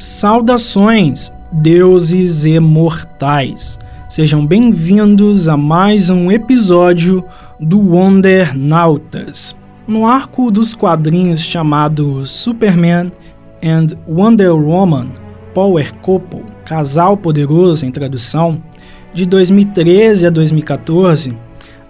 Saudações, 0.00 1.30
deuses 1.52 2.46
imortais! 2.46 3.78
Sejam 4.08 4.46
bem-vindos 4.46 5.46
a 5.46 5.58
mais 5.58 6.08
um 6.08 6.32
episódio 6.32 7.22
do 7.60 7.78
Wonder 7.78 8.56
Nautas. 8.56 9.54
No 9.86 10.06
arco 10.06 10.50
dos 10.50 10.74
quadrinhos 10.74 11.42
chamado 11.42 12.24
Superman 12.24 13.12
and 13.62 13.88
Wonder 14.08 14.54
Woman 14.54 15.08
Power 15.52 15.94
Couple, 15.96 16.44
Casal 16.64 17.14
Poderoso 17.14 17.84
em 17.84 17.90
tradução, 17.90 18.62
de 19.12 19.26
2013 19.26 20.28
a 20.28 20.30
2014, 20.30 21.36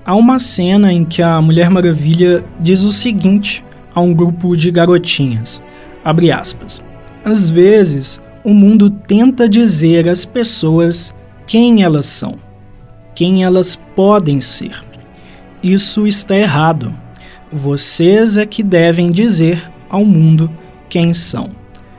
há 0.04 0.16
uma 0.16 0.40
cena 0.40 0.92
em 0.92 1.04
que 1.04 1.22
a 1.22 1.40
Mulher 1.40 1.70
Maravilha 1.70 2.44
diz 2.58 2.82
o 2.82 2.92
seguinte 2.92 3.64
a 3.94 4.00
um 4.00 4.12
grupo 4.12 4.56
de 4.56 4.72
garotinhas, 4.72 5.62
abre 6.04 6.32
aspas, 6.32 6.82
às 7.24 7.50
vezes, 7.50 8.20
o 8.42 8.54
mundo 8.54 8.88
tenta 8.90 9.48
dizer 9.48 10.08
às 10.08 10.24
pessoas 10.24 11.14
quem 11.46 11.82
elas 11.82 12.06
são, 12.06 12.36
quem 13.14 13.44
elas 13.44 13.78
podem 13.94 14.40
ser. 14.40 14.80
Isso 15.62 16.06
está 16.06 16.36
errado. 16.36 16.94
Vocês 17.52 18.36
é 18.36 18.46
que 18.46 18.62
devem 18.62 19.10
dizer 19.10 19.70
ao 19.88 20.04
mundo 20.04 20.50
quem 20.88 21.12
são. 21.12 21.50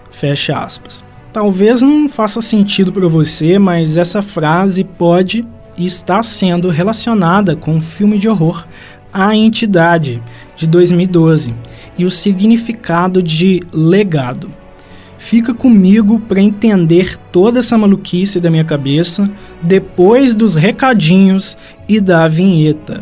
Fecha 0.09 0.57
aspas. 0.57 1.03
Talvez 1.31 1.81
não 1.81 2.09
faça 2.09 2.41
sentido 2.41 2.91
para 2.91 3.07
você, 3.07 3.59
mas 3.59 3.97
essa 3.97 4.21
frase 4.21 4.83
pode 4.83 5.45
e 5.77 5.85
está 5.85 6.21
sendo 6.23 6.69
relacionada 6.69 7.55
com 7.55 7.77
o 7.77 7.81
filme 7.81 8.17
de 8.17 8.27
horror 8.27 8.65
A 9.13 9.35
Entidade, 9.35 10.21
de 10.55 10.67
2012, 10.67 11.53
e 11.97 12.05
o 12.05 12.11
significado 12.11 13.21
de 13.21 13.61
legado. 13.71 14.60
Fica 15.23 15.53
comigo 15.53 16.19
para 16.19 16.41
entender 16.41 17.15
toda 17.31 17.59
essa 17.59 17.77
maluquice 17.77 18.39
da 18.39 18.49
minha 18.49 18.65
cabeça 18.65 19.31
depois 19.61 20.35
dos 20.35 20.55
recadinhos 20.55 21.55
e 21.87 22.01
da 22.01 22.27
vinheta. 22.27 23.01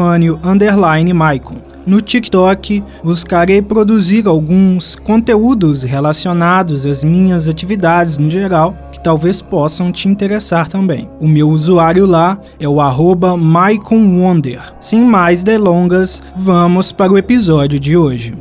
Underline 0.01 1.13
Maicon. 1.13 1.71
No 1.85 1.99
TikTok, 1.99 2.83
buscarei 3.03 3.59
produzir 3.59 4.27
alguns 4.27 4.95
conteúdos 4.95 5.81
relacionados 5.81 6.85
às 6.85 7.03
minhas 7.03 7.47
atividades 7.47 8.19
no 8.19 8.29
geral, 8.29 8.77
que 8.91 8.99
talvez 8.99 9.41
possam 9.41 9.91
te 9.91 10.07
interessar 10.07 10.67
também. 10.67 11.09
O 11.19 11.27
meu 11.27 11.49
usuário 11.49 12.05
lá 12.05 12.37
é 12.59 12.69
o 12.69 12.79
arroba 12.79 13.33
Wonder. 13.33 14.61
Sem 14.79 15.01
mais 15.01 15.41
delongas, 15.41 16.21
vamos 16.35 16.91
para 16.91 17.11
o 17.11 17.17
episódio 17.17 17.79
de 17.79 17.97
hoje. 17.97 18.35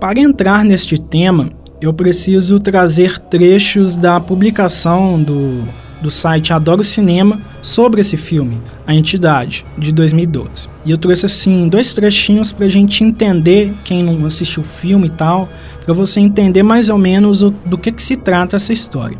Para 0.00 0.20
entrar 0.20 0.64
neste 0.64 0.98
tema, 0.98 1.50
eu 1.82 1.92
preciso 1.92 2.60
trazer 2.60 3.18
trechos 3.18 3.96
da 3.96 4.20
publicação 4.20 5.20
do, 5.20 5.64
do 6.00 6.12
site 6.12 6.52
Adoro 6.52 6.84
Cinema 6.84 7.40
sobre 7.60 8.00
esse 8.00 8.16
filme, 8.16 8.62
A 8.86 8.94
Entidade, 8.94 9.66
de 9.76 9.90
2012. 9.90 10.68
E 10.84 10.92
eu 10.92 10.96
trouxe 10.96 11.26
assim 11.26 11.68
dois 11.68 11.92
trechinhos 11.92 12.52
para 12.52 12.66
a 12.66 12.68
gente 12.68 13.02
entender, 13.02 13.74
quem 13.82 14.04
não 14.04 14.24
assistiu 14.24 14.62
o 14.62 14.66
filme 14.66 15.08
e 15.08 15.10
tal, 15.10 15.48
para 15.84 15.92
você 15.92 16.20
entender 16.20 16.62
mais 16.62 16.88
ou 16.88 16.96
menos 16.96 17.42
o, 17.42 17.50
do 17.50 17.76
que, 17.76 17.90
que 17.90 18.02
se 18.02 18.16
trata 18.16 18.54
essa 18.54 18.72
história. 18.72 19.18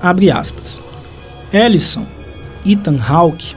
Abre 0.00 0.30
aspas. 0.30 0.80
Ellison, 1.52 2.06
Ethan 2.64 2.98
Hawke, 2.98 3.54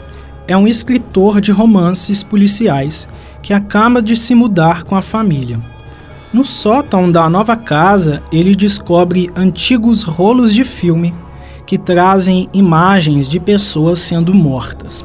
é 0.50 0.58
um 0.58 0.68
escritor 0.68 1.40
de 1.40 1.54
romances 1.54 2.24
policiais 2.24 3.08
que 3.42 3.54
acaba 3.54 4.02
de 4.02 4.18
se 4.18 4.36
mudar 4.36 4.84
com 4.84 4.98
a 4.98 5.02
família 5.02 5.60
no 6.38 6.46
sótão 6.46 7.12
da 7.12 7.28
nova 7.28 7.56
casa, 7.56 8.22
ele 8.32 8.56
descobre 8.56 9.32
antigos 9.36 10.04
rolos 10.04 10.54
de 10.54 10.64
filme 10.64 11.12
que 11.66 11.80
trazem 11.80 12.48
imagens 12.54 13.28
de 13.28 13.40
pessoas 13.40 13.98
sendo 13.98 14.36
mortas. 14.36 15.04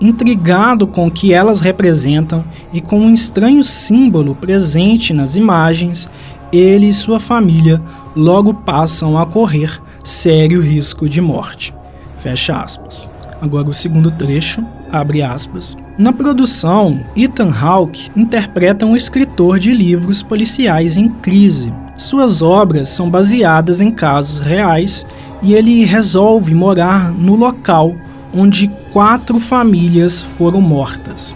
Intrigado 0.00 0.86
com 0.86 1.08
o 1.08 1.10
que 1.10 1.34
elas 1.34 1.60
representam 1.60 2.42
e 2.72 2.80
com 2.80 2.98
um 3.00 3.12
estranho 3.12 3.62
símbolo 3.62 4.34
presente 4.34 5.12
nas 5.12 5.36
imagens, 5.36 6.08
ele 6.50 6.88
e 6.88 6.94
sua 6.94 7.20
família 7.20 7.82
logo 8.16 8.54
passam 8.54 9.18
a 9.18 9.26
correr 9.26 9.78
sério 10.02 10.62
risco 10.62 11.06
de 11.06 11.20
morte. 11.20 11.74
Fecha 12.16 12.56
aspas. 12.56 13.10
Agora 13.40 13.68
o 13.68 13.74
segundo 13.74 14.10
trecho, 14.10 14.64
abre 14.90 15.22
aspas. 15.22 15.76
Na 15.98 16.12
produção, 16.12 17.00
Ethan 17.14 17.52
Hawke 17.52 18.10
interpreta 18.16 18.86
um 18.86 18.96
escritor 18.96 19.58
de 19.58 19.72
livros 19.72 20.22
policiais 20.22 20.96
em 20.96 21.08
crise. 21.08 21.72
Suas 21.96 22.42
obras 22.42 22.90
são 22.90 23.08
baseadas 23.10 23.80
em 23.80 23.90
casos 23.90 24.38
reais 24.38 25.06
e 25.42 25.54
ele 25.54 25.84
resolve 25.84 26.54
morar 26.54 27.12
no 27.12 27.34
local 27.34 27.94
onde 28.34 28.68
quatro 28.92 29.38
famílias 29.38 30.20
foram 30.20 30.60
mortas. 30.60 31.34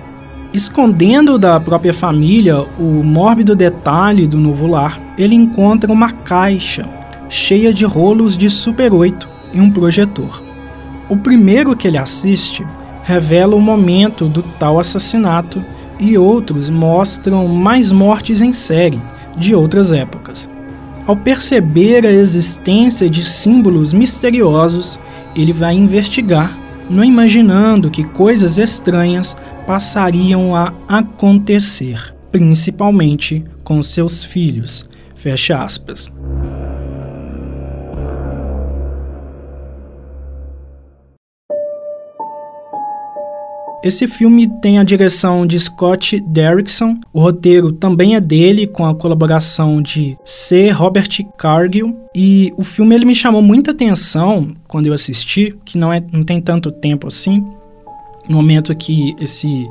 Escondendo 0.53 1.39
da 1.39 1.61
própria 1.61 1.95
família 1.95 2.61
o 2.79 3.03
mórbido 3.05 3.55
detalhe 3.55 4.27
do 4.27 4.39
novo 4.39 4.67
lar, 4.67 5.01
ele 5.17 5.35
encontra 5.35 5.93
uma 5.93 6.11
caixa 6.11 6.89
cheia 7.29 7.73
de 7.73 7.85
rolos 7.85 8.37
de 8.37 8.51
Super 8.51 8.93
8 8.93 9.29
e 9.55 9.61
um 9.61 9.71
projetor. 9.71 10.43
O 11.11 11.17
primeiro 11.17 11.77
que 11.77 11.89
ele 11.89 11.99
assiste 11.99 12.65
revela 13.03 13.57
o 13.57 13.61
momento 13.61 14.27
do 14.27 14.45
tal 14.45 14.79
assassinato 14.79 15.61
e 15.99 16.17
outros 16.17 16.71
mostram 16.71 17.49
mais 17.49 17.91
mortes 17.91 18.41
em 18.41 18.53
série 18.53 19.03
de 19.37 19.53
outras 19.53 19.91
épocas. 19.91 20.49
Ao 21.09 21.17
perceber 21.17 22.07
a 22.07 22.13
existência 22.13 23.11
de 23.11 23.25
símbolos 23.25 23.93
misteriosos, 23.93 25.01
ele 25.35 25.53
vai 25.53 25.75
investigar, 25.75 26.57
não 26.89 27.03
imaginando 27.03 27.91
que 27.91 28.05
coisas 28.05 28.57
estranhas 28.57 29.37
passariam 29.67 30.55
a 30.55 30.73
acontecer, 30.87 32.15
principalmente 32.31 33.45
com 33.65 33.83
seus 33.83 34.23
filhos. 34.23 34.87
Fecha 35.17 35.61
aspas. 35.61 36.09
Esse 43.83 44.07
filme 44.07 44.47
tem 44.61 44.79
a 44.79 44.85
direção 44.85 45.47
de 45.47 45.59
Scott 45.59 46.21
Derrickson, 46.21 47.01
o 47.15 47.21
roteiro 47.21 47.73
também 47.73 48.15
é 48.15 48.21
dele, 48.21 48.67
com 48.67 48.85
a 48.85 48.95
colaboração 48.95 49.81
de 49.81 50.19
C. 50.23 50.71
Robert 50.71 51.09
Cargill, 51.39 51.99
e 52.15 52.53
o 52.59 52.63
filme 52.63 52.95
ele 52.95 53.07
me 53.07 53.15
chamou 53.15 53.41
muita 53.41 53.71
atenção 53.71 54.49
quando 54.69 54.87
eu 54.87 54.93
assisti, 54.93 55.55
que 55.65 55.79
não, 55.79 55.91
é, 55.91 56.03
não 56.13 56.23
tem 56.23 56.43
tanto 56.43 56.71
tempo 56.71 57.09
assim. 57.09 57.43
No 58.29 58.37
momento 58.37 58.75
que 58.77 59.13
esse 59.19 59.67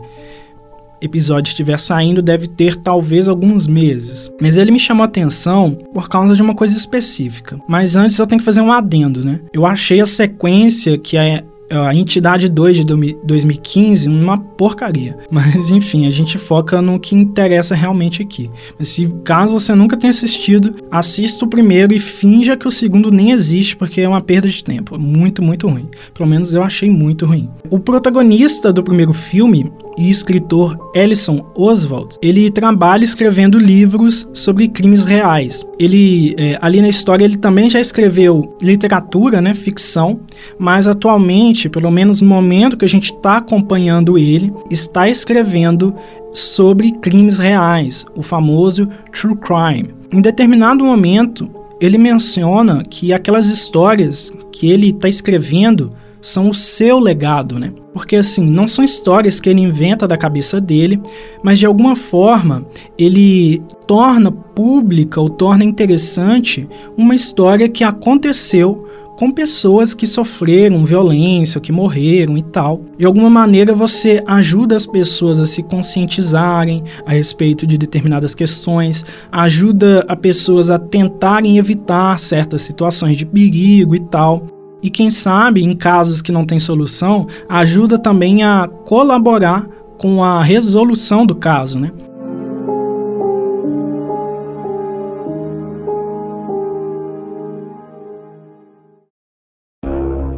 episódio 1.02 1.52
estiver 1.52 1.80
saindo, 1.80 2.22
deve 2.22 2.48
ter 2.48 2.76
talvez 2.76 3.30
alguns 3.30 3.68
meses. 3.68 4.30
Mas 4.42 4.58
ele 4.58 4.72
me 4.72 4.80
chamou 4.80 5.04
a 5.04 5.06
atenção 5.06 5.78
por 5.94 6.10
causa 6.10 6.36
de 6.36 6.42
uma 6.42 6.56
coisa 6.56 6.76
específica. 6.76 7.60
Mas 7.68 7.96
antes 7.96 8.18
eu 8.18 8.28
tenho 8.28 8.40
que 8.40 8.46
fazer 8.46 8.62
um 8.62 8.72
adendo, 8.72 9.24
né? 9.24 9.40
Eu 9.54 9.66
achei 9.66 10.02
a 10.02 10.06
sequência 10.06 10.98
que 10.98 11.16
é 11.16 11.44
a 11.70 11.94
Entidade 11.94 12.50
2 12.50 12.78
de 12.78 12.84
2015 13.24 14.08
uma 14.08 14.38
porcaria. 14.38 15.18
Mas 15.30 15.70
enfim, 15.70 16.08
a 16.08 16.12
gente 16.12 16.38
foca 16.38 16.82
no 16.82 17.00
que 17.00 17.16
interessa 17.16 17.76
realmente 17.76 18.22
aqui. 18.22 18.50
Mas 18.78 18.90
se 18.90 19.08
caso 19.24 19.54
você 19.54 19.74
nunca 19.76 19.98
tenha 19.98 20.12
assistido, 20.12 20.76
assista 20.90 21.46
o 21.46 21.48
primeiro 21.48 21.94
e 21.94 22.00
finja 22.00 22.58
que 22.58 22.68
o 22.68 22.72
segundo 22.72 23.12
nem 23.12 23.32
existe, 23.32 23.76
porque 23.76 24.02
é 24.02 24.10
uma 24.10 24.22
perda 24.22 24.48
de 24.48 24.64
tempo. 24.64 24.98
Muito, 24.98 25.42
muito 25.42 25.68
ruim. 25.68 25.88
Pelo 26.14 26.30
menos 26.30 26.54
eu 26.54 26.64
achei 26.64 26.90
muito 26.90 27.26
ruim. 27.26 27.50
O 27.70 27.80
protagonista 27.80 28.74
do 28.74 28.84
primeiro 28.84 29.14
filme, 29.14 29.72
e 30.00 30.10
escritor 30.10 30.80
Ellison 30.96 31.46
Oswald, 31.54 32.16
ele 32.22 32.50
trabalha 32.50 33.04
escrevendo 33.04 33.60
livros 33.60 34.26
sobre 34.34 34.70
crimes 34.70 35.04
reais. 35.04 35.66
Ele, 35.78 36.34
é, 36.38 36.58
ali 36.62 36.80
na 36.80 36.88
história, 36.88 37.26
ele 37.26 37.36
também 37.36 37.70
já 37.70 37.82
escreveu 37.82 38.56
literatura, 38.62 39.42
né, 39.42 39.54
ficção, 39.54 40.22
mas 40.58 40.88
atualmente, 40.88 41.68
pelo 41.68 41.92
menos 41.92 42.22
no 42.22 42.30
momento 42.30 42.78
que 42.78 42.86
a 42.86 42.90
gente 42.90 43.12
está 43.14 43.38
acompanhando 43.38 44.18
ele, 44.18 44.54
está 44.72 45.10
escrevendo 45.10 45.94
sobre 46.32 46.94
crimes 46.94 47.38
reais, 47.38 48.06
o 48.16 48.22
famoso 48.22 48.88
true 49.12 49.36
crime. 49.36 49.94
Em 50.14 50.22
determinado 50.22 50.86
momento, 50.86 51.52
ele 51.82 51.98
menciona 51.98 52.84
que 52.90 53.12
aquelas 53.12 53.48
histórias 53.48 54.32
que 54.50 54.70
ele 54.70 54.92
está 54.92 55.10
escrevendo 55.10 55.92
são 56.22 56.50
o 56.50 56.54
seu 56.54 57.00
legado, 57.00 57.58
né? 57.58 57.72
Porque 57.94 58.16
assim, 58.16 58.46
não 58.50 58.68
são 58.68 58.84
histórias 58.84 59.40
que 59.40 59.50
ele 59.50 59.62
inventa 59.62 60.08
da 60.08 60.18
cabeça 60.18 60.60
dele, 60.60 61.00
mas 61.44 61.60
de 61.60 61.66
alguma 61.66 61.96
forma 61.96 62.66
ele 62.98 63.62
torna 63.88 64.32
pública 64.32 65.20
ou 65.20 65.30
torna 65.30 65.64
interessante 65.64 66.68
uma 66.98 67.16
história 67.16 67.70
que 67.70 67.84
aconteceu 67.84 68.86
com 69.20 69.32
pessoas 69.32 69.94
que 69.94 70.08
sofreram 70.08 70.86
violência, 70.86 71.60
que 71.60 71.74
morreram 71.74 72.38
e 72.38 72.44
tal. 72.44 72.82
De 72.98 73.06
alguma 73.06 73.30
maneira 73.30 73.74
você 73.74 74.22
ajuda 74.26 74.78
as 74.78 74.86
pessoas 74.86 75.42
a 75.42 75.46
se 75.46 75.62
conscientizarem 75.62 76.86
a 77.06 77.12
respeito 77.12 77.68
de 77.68 77.78
determinadas 77.78 78.34
questões, 78.34 79.04
ajuda 79.30 80.06
as 80.08 80.20
pessoas 80.20 80.70
a 80.70 80.80
tentarem 80.80 81.58
evitar 81.58 82.18
certas 82.18 82.62
situações 82.62 83.18
de 83.18 83.26
perigo 83.26 83.94
e 83.94 84.00
tal. 84.00 84.59
E 84.82 84.90
quem 84.90 85.10
sabe, 85.10 85.62
em 85.62 85.76
casos 85.76 86.22
que 86.22 86.32
não 86.32 86.46
tem 86.46 86.58
solução, 86.58 87.28
ajuda 87.50 88.00
também 88.00 88.44
a 88.44 88.68
colaborar 88.86 89.68
com 89.98 90.24
a 90.24 90.42
resolução 90.42 91.26
do 91.26 91.36
caso, 91.36 91.80
né? 91.80 91.92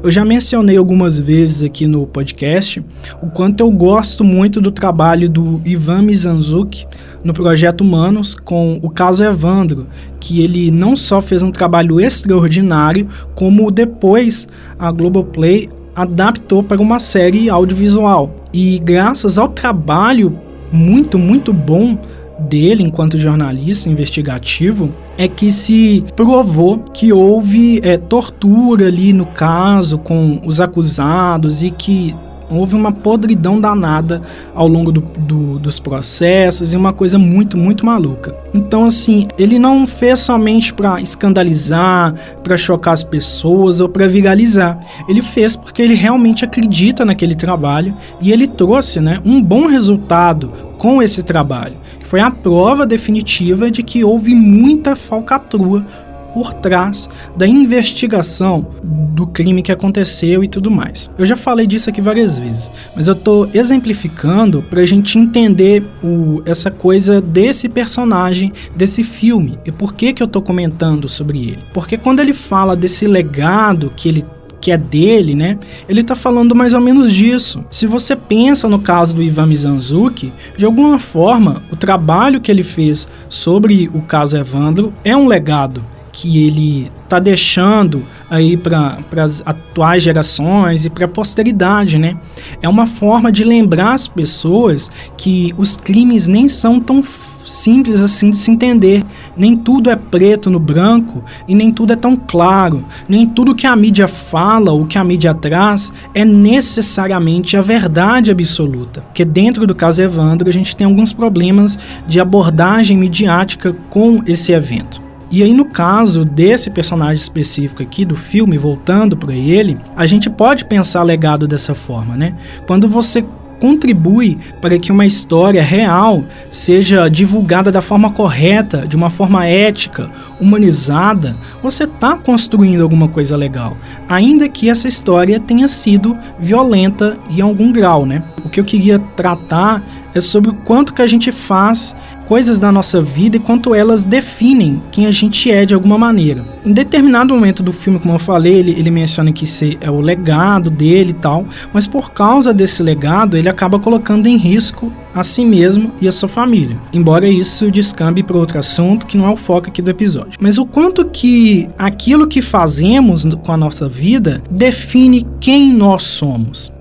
Eu 0.04 0.10
já 0.10 0.26
mencionei 0.26 0.78
algumas 0.78 1.20
vezes 1.20 1.62
aqui 1.62 1.86
no 1.86 2.08
podcast 2.08 2.84
o 3.22 3.30
quanto 3.30 3.62
eu 3.62 3.70
gosto 3.70 4.24
muito 4.24 4.60
do 4.60 4.72
trabalho 4.72 5.30
do 5.30 5.62
Ivan 5.64 6.02
Mizanzuki 6.02 6.88
no 7.24 7.34
projeto 7.34 7.82
Humanos 7.82 8.36
com 8.36 8.80
o 8.82 8.90
caso 8.90 9.24
Evandro, 9.24 9.88
que 10.20 10.42
ele 10.42 10.72
não 10.72 10.96
só 10.96 11.22
fez 11.22 11.42
um 11.42 11.52
trabalho 11.52 12.00
extraordinário, 12.00 13.08
como 13.36 13.72
depois 13.72 14.48
a 14.80 14.92
Globoplay 14.92 15.70
adaptou 15.96 16.64
para 16.64 16.82
uma 16.82 17.00
série 17.00 17.50
audiovisual. 17.50 18.34
E 18.54 18.80
graças 18.80 19.38
ao 19.38 19.50
trabalho 19.50 20.38
muito, 20.72 21.20
muito 21.20 21.52
bom 21.52 21.98
dele 22.40 22.84
enquanto 22.84 23.18
jornalista 23.18 23.90
investigativo 23.90 24.92
é 25.18 25.28
que 25.28 25.52
se 25.52 26.04
provou 26.16 26.80
que 26.94 27.14
houve 27.14 27.80
é, 27.84 27.98
tortura 27.98 28.88
ali 28.88 29.14
no 29.14 29.28
caso 29.28 30.00
com 30.00 30.42
os 30.44 30.60
acusados 30.60 31.62
e 31.62 31.70
que 31.70 32.16
houve 32.58 32.76
uma 32.76 32.92
podridão 32.92 33.60
danada 33.60 34.22
ao 34.54 34.68
longo 34.68 34.92
do, 34.92 35.02
do, 35.02 35.60
dos 35.60 35.80
processos 35.80 36.74
e 36.74 36.78
uma 36.78 36.94
coisa 36.94 37.18
muito, 37.18 37.58
muito 37.58 37.86
maluca. 37.86 38.36
Então, 38.54 38.86
assim, 38.86 39.28
ele 39.38 39.58
não 39.58 39.88
fez 39.88 40.20
somente 40.20 40.74
para 40.74 41.02
escandalizar, 41.02 42.14
para 42.44 42.58
chocar 42.58 42.94
as 42.94 43.04
pessoas 43.04 43.80
ou 43.80 43.90
para 43.90 44.08
viralizar. 44.08 44.80
Ele 45.08 45.22
fez 45.22 45.56
porque 45.56 45.82
ele 45.82 45.94
realmente 45.94 46.46
acredita 46.46 47.06
naquele 47.06 47.36
trabalho 47.36 47.96
e 48.20 48.32
ele 48.32 48.48
trouxe 48.48 49.00
né, 49.00 49.22
um 49.26 49.42
bom 49.42 49.68
resultado 49.68 50.52
com 50.78 51.02
esse 51.02 51.24
trabalho 51.24 51.82
foi 52.12 52.20
a 52.20 52.30
prova 52.30 52.86
definitiva 52.86 53.72
de 53.72 53.82
que 53.82 54.04
houve 54.04 54.36
muita 54.36 54.98
falcatrua 54.98 55.86
por 56.34 56.54
trás 56.54 57.10
da 57.36 57.48
investigação 57.48 58.68
do 58.84 59.28
crime 59.28 59.62
que 59.62 59.72
aconteceu 59.72 60.44
e 60.44 60.48
tudo 60.48 60.72
mais. 60.72 61.10
Eu 61.18 61.26
já 61.26 61.36
falei 61.36 61.68
disso 61.68 61.90
aqui 61.90 62.02
várias 62.02 62.38
vezes, 62.38 62.72
mas 62.96 63.08
eu 63.08 63.14
estou 63.14 63.50
exemplificando 63.54 64.62
para 64.64 64.82
a 64.82 64.86
gente 64.86 65.18
entender 65.18 65.84
o, 66.04 66.42
essa 66.46 66.72
coisa 66.72 67.22
desse 67.22 67.68
personagem, 67.68 68.52
desse 68.76 69.04
filme, 69.04 69.60
e 69.66 69.72
por 69.72 69.94
que, 69.94 70.14
que 70.14 70.24
eu 70.24 70.28
estou 70.28 70.42
comentando 70.42 71.08
sobre 71.08 71.40
ele. 71.40 71.60
Porque 71.74 71.98
quando 71.98 72.20
ele 72.20 72.34
fala 72.34 72.76
desse 72.76 73.06
legado 73.06 73.92
que 73.96 74.10
ele 74.10 74.26
que 74.62 74.72
é 74.72 74.78
dele, 74.78 75.34
né? 75.34 75.58
Ele 75.90 76.02
está 76.02 76.16
falando 76.16 76.56
mais 76.56 76.76
ou 76.76 76.80
menos 76.80 77.12
disso. 77.12 77.66
Se 77.72 77.88
você 77.88 78.16
pensa 78.16 78.70
no 78.70 78.80
caso 78.80 79.16
do 79.16 79.24
Ivan 79.24 79.48
Mizanzuki, 79.48 80.32
de 80.56 80.66
alguma 80.66 81.00
forma, 81.00 81.64
o 81.72 81.76
trabalho 81.76 82.40
que 82.40 82.52
ele 82.52 82.62
fez 82.62 83.08
sobre 83.28 83.90
o 83.92 84.04
caso 84.04 84.38
Evandro 84.38 84.94
é 85.04 85.18
um 85.18 85.28
legado 85.28 85.84
que 86.12 86.46
ele 86.46 86.92
está 87.04 87.20
deixando 87.20 88.04
aí 88.30 88.58
para 88.58 88.98
as 89.18 89.42
atuais 89.46 90.04
gerações 90.04 90.86
e 90.86 90.90
para 90.90 91.06
a 91.06 91.08
posteridade, 91.08 91.98
né? 91.98 92.18
É 92.62 92.70
uma 92.70 92.88
forma 92.88 93.32
de 93.32 93.44
lembrar 93.44 93.94
as 93.94 94.08
pessoas 94.08 94.90
que 95.18 95.54
os 95.58 95.78
crimes 95.78 96.28
nem 96.28 96.48
são 96.48 96.80
tão 96.80 97.04
simples 97.46 98.02
assim 98.02 98.32
de 98.32 98.38
se 98.38 98.52
entender. 98.52 99.04
Nem 99.36 99.56
tudo 99.56 99.90
é 99.90 99.96
preto 99.96 100.50
no 100.50 100.60
branco 100.60 101.24
e 101.48 101.56
nem 101.56 101.72
tudo 101.72 101.94
é 101.94 101.96
tão 101.96 102.16
claro. 102.16 102.86
Nem 103.08 103.26
tudo 103.26 103.56
que 103.56 103.68
a 103.68 103.76
mídia 103.76 104.08
fala 104.08 104.72
ou 104.72 104.86
que 104.86 104.98
a 104.98 105.04
mídia 105.04 105.34
traz 105.34 105.92
é 106.14 106.24
necessariamente 106.24 107.58
a 107.58 107.62
verdade 107.62 108.32
absoluta. 108.32 109.02
Porque 109.02 109.26
dentro 109.26 109.66
do 109.66 109.76
caso 109.76 110.02
Evandro 110.02 110.50
a 110.50 110.54
gente 110.54 110.76
tem 110.76 110.86
alguns 110.86 111.14
problemas 111.14 111.78
de 112.08 112.20
abordagem 112.20 112.98
midiática 112.98 113.76
com 113.90 114.22
esse 114.26 114.52
evento. 114.52 115.11
E 115.32 115.42
aí, 115.42 115.54
no 115.54 115.64
caso 115.64 116.26
desse 116.26 116.70
personagem 116.70 117.16
específico 117.16 117.82
aqui 117.82 118.04
do 118.04 118.18
filme, 118.18 118.58
voltando 118.58 119.16
para 119.16 119.34
ele, 119.34 119.78
a 119.96 120.06
gente 120.06 120.30
pode 120.30 120.66
pensar 120.66 121.04
legado 121.04 121.48
dessa 121.48 121.74
forma, 121.74 122.18
né? 122.18 122.36
Quando 122.68 122.86
você 122.86 123.24
contribui 123.62 124.40
para 124.60 124.78
que 124.80 124.92
uma 124.92 125.06
história 125.06 125.62
real 125.62 126.26
seja 126.50 127.08
divulgada 127.08 127.72
da 127.72 127.80
forma 127.80 128.10
correta, 128.10 128.88
de 128.88 128.96
uma 128.96 129.10
forma 129.10 129.46
ética, 129.46 130.10
humanizada, 130.40 131.38
você 131.62 131.84
está 131.84 132.18
construindo 132.18 132.82
alguma 132.82 133.08
coisa 133.08 133.38
legal, 133.38 133.78
ainda 134.10 134.50
que 134.50 134.68
essa 134.68 134.88
história 134.88 135.40
tenha 135.40 135.68
sido 135.68 136.18
violenta 136.40 137.20
em 137.30 137.40
algum 137.40 137.72
grau, 137.72 138.04
né? 138.04 138.24
O 138.44 138.50
que 138.50 138.60
eu 138.60 138.66
queria 138.66 138.98
tratar 139.16 139.84
é 140.14 140.22
sobre 140.22 140.52
o 140.52 140.54
quanto 140.54 140.94
que 140.94 141.02
a 141.02 141.08
gente 141.08 141.32
faz 141.32 141.96
coisas 142.32 142.60
da 142.60 142.72
nossa 142.72 143.02
vida 143.02 143.36
e 143.36 143.40
quanto 143.40 143.76
elas 143.76 144.06
definem 144.06 144.82
quem 144.90 145.06
a 145.06 145.12
gente 145.12 145.52
é 145.52 145.66
de 145.66 145.74
alguma 145.74 145.98
maneira. 145.98 146.46
Em 146.66 146.72
determinado 146.72 147.34
momento 147.34 147.62
do 147.62 147.74
filme, 147.74 148.00
como 148.00 148.14
eu 148.14 148.20
falei, 148.20 148.54
ele, 148.54 148.72
ele 148.72 148.90
menciona 148.90 149.34
que 149.34 149.44
isso 149.44 149.66
é 149.82 149.92
o 149.92 150.00
legado 150.00 150.70
dele 150.70 151.10
e 151.10 151.16
tal, 151.16 151.46
mas 151.74 151.88
por 151.88 152.12
causa 152.12 152.54
desse 152.54 152.82
legado, 152.82 153.36
ele 153.36 153.50
acaba 153.50 153.80
colocando 153.80 154.28
em 154.28 154.38
risco 154.38 154.94
a 155.14 155.24
si 155.24 155.44
mesmo 155.44 155.92
e 156.00 156.08
a 156.08 156.12
sua 156.12 156.30
família. 156.30 156.80
Embora 156.94 157.28
isso 157.28 157.70
descambe 157.70 158.24
para 158.24 158.38
outro 158.38 158.60
assunto 158.60 159.06
que 159.06 159.18
não 159.18 159.26
é 159.28 159.30
o 159.30 159.38
foco 159.38 159.68
aqui 159.68 159.82
do 159.82 159.90
episódio. 159.90 160.40
Mas 160.40 160.58
o 160.58 160.66
quanto 160.66 161.04
que 161.06 161.68
aquilo 161.78 162.28
que 162.28 162.42
fazemos 162.42 163.26
com 163.44 163.52
a 163.52 163.58
nossa 163.58 163.90
vida 163.90 164.42
define 164.50 165.28
quem 165.40 165.74
nós 165.74 166.04
somos. 166.04 166.72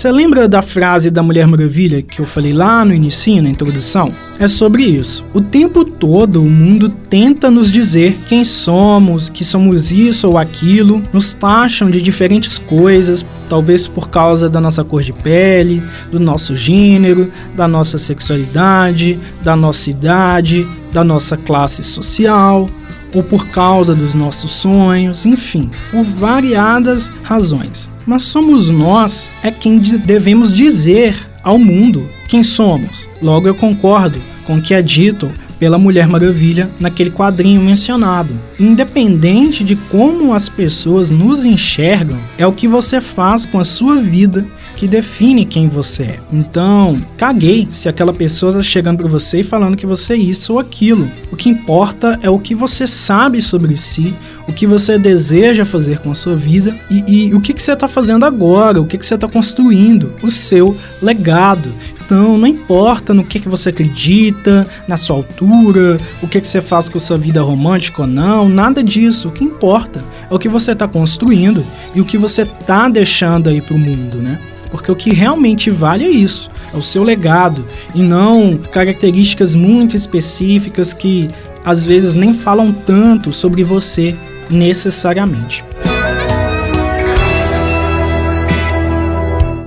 Você 0.00 0.10
lembra 0.10 0.48
da 0.48 0.62
frase 0.62 1.10
da 1.10 1.22
Mulher 1.22 1.46
Maravilha 1.46 2.00
que 2.00 2.20
eu 2.22 2.26
falei 2.26 2.54
lá 2.54 2.82
no 2.86 2.94
início, 2.94 3.42
na 3.42 3.50
introdução? 3.50 4.14
É 4.38 4.48
sobre 4.48 4.82
isso. 4.82 5.22
O 5.34 5.42
tempo 5.42 5.84
todo 5.84 6.42
o 6.42 6.48
mundo 6.48 6.88
tenta 6.88 7.50
nos 7.50 7.70
dizer 7.70 8.16
quem 8.26 8.42
somos, 8.42 9.28
que 9.28 9.44
somos 9.44 9.92
isso 9.92 10.26
ou 10.26 10.38
aquilo, 10.38 11.04
nos 11.12 11.34
taxam 11.34 11.90
de 11.90 12.00
diferentes 12.00 12.58
coisas, 12.58 13.26
talvez 13.46 13.86
por 13.86 14.08
causa 14.08 14.48
da 14.48 14.58
nossa 14.58 14.82
cor 14.82 15.02
de 15.02 15.12
pele, 15.12 15.82
do 16.10 16.18
nosso 16.18 16.56
gênero, 16.56 17.30
da 17.54 17.68
nossa 17.68 17.98
sexualidade, 17.98 19.20
da 19.44 19.54
nossa 19.54 19.90
idade, 19.90 20.66
da 20.94 21.04
nossa 21.04 21.36
classe 21.36 21.82
social, 21.82 22.70
ou 23.14 23.22
por 23.22 23.48
causa 23.48 23.94
dos 23.94 24.14
nossos 24.14 24.50
sonhos, 24.52 25.26
enfim, 25.26 25.70
por 25.90 26.04
variadas 26.04 27.12
razões. 27.22 27.90
Mas 28.06 28.22
somos 28.22 28.70
nós 28.70 29.30
é 29.42 29.50
quem 29.50 29.78
devemos 29.78 30.52
dizer 30.52 31.28
ao 31.42 31.58
mundo 31.58 32.08
quem 32.28 32.42
somos. 32.42 33.08
Logo 33.20 33.48
eu 33.48 33.54
concordo 33.54 34.20
com 34.46 34.56
o 34.56 34.62
que 34.62 34.74
é 34.74 34.82
dito 34.82 35.30
pela 35.60 35.78
Mulher 35.78 36.08
Maravilha 36.08 36.70
naquele 36.80 37.10
quadrinho 37.10 37.60
mencionado. 37.60 38.34
Independente 38.58 39.62
de 39.62 39.76
como 39.76 40.32
as 40.32 40.48
pessoas 40.48 41.10
nos 41.10 41.44
enxergam, 41.44 42.18
é 42.38 42.46
o 42.46 42.52
que 42.52 42.66
você 42.66 42.98
faz 43.00 43.44
com 43.44 43.58
a 43.58 43.64
sua 43.64 44.00
vida 44.00 44.46
que 44.74 44.88
define 44.88 45.44
quem 45.44 45.68
você 45.68 46.02
é. 46.04 46.20
Então, 46.32 47.04
caguei 47.18 47.68
se 47.70 47.88
aquela 47.88 48.14
pessoa 48.14 48.52
está 48.52 48.62
chegando 48.62 48.96
para 48.96 49.08
você 49.08 49.40
e 49.40 49.44
falando 49.44 49.76
que 49.76 49.84
você 49.84 50.14
é 50.14 50.16
isso 50.16 50.54
ou 50.54 50.58
aquilo. 50.58 51.10
O 51.30 51.36
que 51.36 51.50
importa 51.50 52.18
é 52.22 52.30
o 52.30 52.38
que 52.38 52.54
você 52.54 52.86
sabe 52.86 53.42
sobre 53.42 53.76
si, 53.76 54.14
o 54.48 54.52
que 54.54 54.66
você 54.66 54.98
deseja 54.98 55.66
fazer 55.66 55.98
com 55.98 56.10
a 56.10 56.14
sua 56.14 56.34
vida 56.34 56.74
e, 56.90 57.26
e 57.26 57.34
o 57.34 57.40
que, 57.40 57.52
que 57.52 57.62
você 57.62 57.72
está 57.72 57.86
fazendo 57.86 58.24
agora, 58.24 58.80
o 58.80 58.86
que, 58.86 58.96
que 58.96 59.04
você 59.04 59.14
está 59.14 59.28
construindo, 59.28 60.14
o 60.22 60.30
seu 60.30 60.74
legado. 61.02 61.72
Não 62.14 62.46
importa 62.46 63.14
no 63.14 63.24
que, 63.24 63.40
que 63.40 63.48
você 63.48 63.70
acredita, 63.70 64.66
na 64.86 64.96
sua 64.96 65.16
altura, 65.16 66.00
o 66.22 66.28
que, 66.28 66.40
que 66.40 66.46
você 66.46 66.60
faz 66.60 66.88
com 66.88 66.98
sua 66.98 67.16
vida 67.16 67.42
romântica 67.42 68.02
ou 68.02 68.08
não, 68.08 68.48
nada 68.48 68.82
disso. 68.82 69.28
O 69.28 69.32
que 69.32 69.44
importa 69.44 70.02
é 70.30 70.34
o 70.34 70.38
que 70.38 70.48
você 70.48 70.72
está 70.72 70.88
construindo 70.88 71.64
e 71.94 72.00
o 72.00 72.04
que 72.04 72.18
você 72.18 72.42
está 72.42 72.88
deixando 72.88 73.48
aí 73.48 73.60
para 73.60 73.74
o 73.74 73.78
mundo, 73.78 74.18
né? 74.18 74.38
Porque 74.70 74.90
o 74.90 74.96
que 74.96 75.10
realmente 75.12 75.68
vale 75.68 76.04
é 76.04 76.10
isso, 76.10 76.50
é 76.72 76.76
o 76.76 76.82
seu 76.82 77.02
legado 77.02 77.66
e 77.94 78.02
não 78.02 78.56
características 78.56 79.54
muito 79.54 79.96
específicas 79.96 80.94
que 80.94 81.28
às 81.64 81.82
vezes 81.82 82.14
nem 82.14 82.32
falam 82.32 82.72
tanto 82.72 83.32
sobre 83.32 83.64
você 83.64 84.14
necessariamente. 84.48 85.64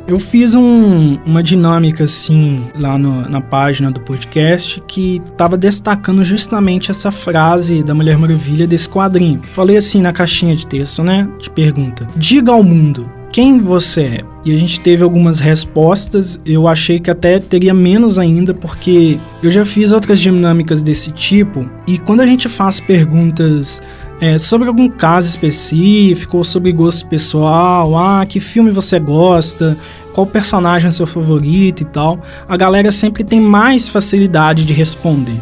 Eu 0.05 0.19
fiz 0.19 0.53
um, 0.53 1.17
uma 1.25 1.41
dinâmica 1.41 2.03
assim 2.03 2.67
lá 2.77 2.97
no, 2.97 3.29
na 3.29 3.39
página 3.39 3.89
do 3.89 4.01
podcast 4.01 4.83
que 4.87 5.21
estava 5.31 5.57
destacando 5.57 6.23
justamente 6.25 6.91
essa 6.91 7.09
frase 7.09 7.81
da 7.83 7.93
Mulher 7.93 8.17
Maravilha 8.17 8.67
desse 8.67 8.89
quadrinho. 8.89 9.41
Falei 9.43 9.77
assim 9.77 10.01
na 10.01 10.11
caixinha 10.11 10.55
de 10.55 10.67
texto, 10.67 11.03
né? 11.03 11.29
De 11.39 11.49
pergunta: 11.49 12.05
Diga 12.17 12.51
ao 12.51 12.63
mundo 12.63 13.09
quem 13.33 13.59
você 13.59 14.01
é? 14.01 14.23
E 14.45 14.53
a 14.53 14.57
gente 14.57 14.79
teve 14.79 15.03
algumas 15.03 15.39
respostas. 15.39 16.39
Eu 16.45 16.67
achei 16.67 16.99
que 16.99 17.09
até 17.09 17.39
teria 17.39 17.73
menos 17.73 18.19
ainda, 18.19 18.53
porque 18.53 19.17
eu 19.41 19.49
já 19.49 19.65
fiz 19.65 19.91
outras 19.91 20.19
dinâmicas 20.19 20.83
desse 20.83 21.09
tipo. 21.09 21.67
E 21.87 21.97
quando 21.97 22.19
a 22.19 22.27
gente 22.27 22.47
faz 22.47 22.79
perguntas 22.79 23.81
é, 24.23 24.37
sobre 24.37 24.69
algum 24.69 24.87
caso 24.87 25.27
específico 25.27 26.37
ou 26.37 26.45
sobre 26.45 26.71
gosto 26.71 27.05
pessoal, 27.07 27.97
ah, 27.97 28.25
que 28.25 28.39
filme 28.39 28.71
você 28.71 28.97
gosta, 28.97 29.77
qual 30.13 30.25
personagem 30.25 30.87
é 30.87 30.91
seu 30.93 31.05
favorito 31.05 31.81
e 31.81 31.85
tal, 31.85 32.21
a 32.47 32.55
galera 32.55 32.89
sempre 32.89 33.21
tem 33.25 33.41
mais 33.41 33.89
facilidade 33.89 34.63
de 34.63 34.71
responder. 34.71 35.37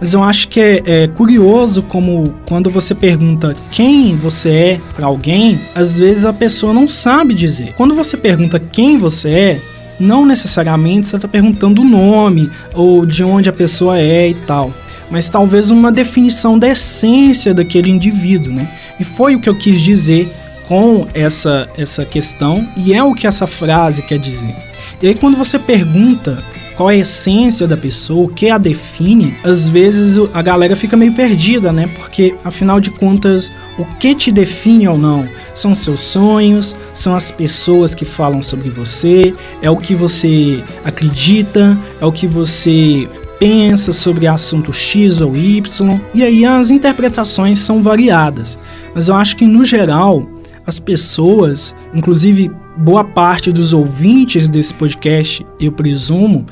Mas 0.00 0.14
eu 0.14 0.22
acho 0.22 0.48
que 0.48 0.58
é, 0.58 0.82
é 0.86 1.08
curioso 1.08 1.82
como 1.82 2.32
quando 2.48 2.70
você 2.70 2.94
pergunta 2.94 3.54
quem 3.70 4.16
você 4.16 4.50
é 4.50 4.80
para 4.96 5.04
alguém, 5.06 5.60
às 5.74 5.98
vezes 5.98 6.24
a 6.24 6.32
pessoa 6.32 6.72
não 6.72 6.88
sabe 6.88 7.34
dizer. 7.34 7.74
Quando 7.74 7.94
você 7.94 8.16
pergunta 8.16 8.58
quem 8.58 8.96
você 8.96 9.28
é, 9.28 9.60
não 10.00 10.24
necessariamente 10.24 11.06
você 11.06 11.16
está 11.16 11.28
perguntando 11.28 11.82
o 11.82 11.84
nome 11.84 12.50
ou 12.74 13.04
de 13.04 13.22
onde 13.22 13.50
a 13.50 13.52
pessoa 13.52 13.98
é 13.98 14.30
e 14.30 14.34
tal, 14.46 14.72
mas 15.12 15.28
talvez 15.28 15.70
uma 15.70 15.92
definição 15.92 16.58
da 16.58 16.70
essência 16.70 17.52
daquele 17.52 17.90
indivíduo, 17.90 18.50
né? 18.50 18.66
E 18.98 19.04
foi 19.04 19.36
o 19.36 19.40
que 19.40 19.48
eu 19.48 19.54
quis 19.54 19.80
dizer 19.80 20.32
com 20.66 21.06
essa, 21.12 21.68
essa 21.76 22.02
questão 22.06 22.66
e 22.74 22.94
é 22.94 23.04
o 23.04 23.14
que 23.14 23.26
essa 23.26 23.46
frase 23.46 24.00
quer 24.00 24.18
dizer. 24.18 24.54
E 25.02 25.06
aí 25.06 25.14
quando 25.14 25.36
você 25.36 25.58
pergunta 25.58 26.42
qual 26.74 26.90
é 26.90 26.94
a 26.94 26.98
essência 26.98 27.66
da 27.66 27.76
pessoa, 27.76 28.24
o 28.24 28.28
que 28.28 28.48
a 28.48 28.56
define, 28.56 29.36
às 29.44 29.68
vezes 29.68 30.18
a 30.32 30.40
galera 30.40 30.74
fica 30.74 30.96
meio 30.96 31.12
perdida, 31.12 31.70
né? 31.70 31.90
Porque 31.94 32.34
afinal 32.42 32.80
de 32.80 32.90
contas, 32.90 33.52
o 33.78 33.84
que 33.84 34.14
te 34.14 34.32
define 34.32 34.88
ou 34.88 34.96
não 34.96 35.28
são 35.52 35.74
seus 35.74 36.00
sonhos, 36.00 36.74
são 36.94 37.14
as 37.14 37.30
pessoas 37.30 37.94
que 37.94 38.06
falam 38.06 38.42
sobre 38.42 38.70
você, 38.70 39.34
é 39.60 39.70
o 39.70 39.76
que 39.76 39.94
você 39.94 40.64
acredita, 40.82 41.76
é 42.00 42.06
o 42.06 42.12
que 42.12 42.26
você 42.26 43.06
pensa 43.42 43.92
sobre 43.92 44.28
assunto 44.28 44.72
X 44.72 45.20
ou 45.20 45.36
Y. 45.36 46.00
E 46.14 46.22
aí 46.22 46.44
as 46.44 46.70
interpretações 46.70 47.58
são 47.58 47.82
variadas. 47.82 48.56
Mas 48.94 49.08
eu 49.08 49.16
acho 49.16 49.36
que 49.36 49.44
no 49.44 49.64
geral 49.64 50.28
as 50.64 50.78
pessoas, 50.78 51.74
inclusive 51.92 52.52
boa 52.76 53.02
parte 53.02 53.50
dos 53.50 53.74
ouvintes 53.74 54.48
desse 54.48 54.72
podcast, 54.72 55.44
eu 55.58 55.72
presumo, 55.72 56.46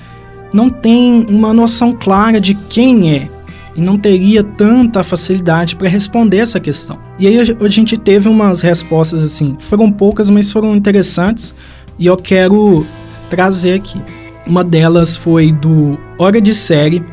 não 0.53 0.69
tem 0.69 1.25
uma 1.29 1.55
noção 1.55 1.93
clara 1.93 2.41
de 2.41 2.55
quem 2.55 3.15
é 3.15 3.31
e 3.77 3.81
não 3.81 3.97
teria 3.97 4.43
tanta 4.43 5.05
facilidade 5.05 5.77
para 5.77 5.89
responder 5.89 6.39
essa 6.39 6.59
questão. 6.59 6.99
E 7.21 7.29
aí 7.29 7.39
a 7.39 7.69
gente 7.69 7.97
teve 7.97 8.29
umas 8.29 8.63
respostas 8.63 9.23
assim, 9.23 9.57
foram 9.61 9.93
poucas, 9.93 10.29
mas 10.29 10.51
foram 10.51 10.75
interessantes 10.75 11.55
e 11.97 12.07
eu 12.07 12.17
quero 12.17 12.85
trazer 13.29 13.75
aqui. 13.75 14.03
Uma 14.51 14.65
delas 14.65 15.17
foi 15.17 15.53
do 15.53 15.97
Hora 16.19 16.41
de 16.41 16.53
Série, 16.53 17.05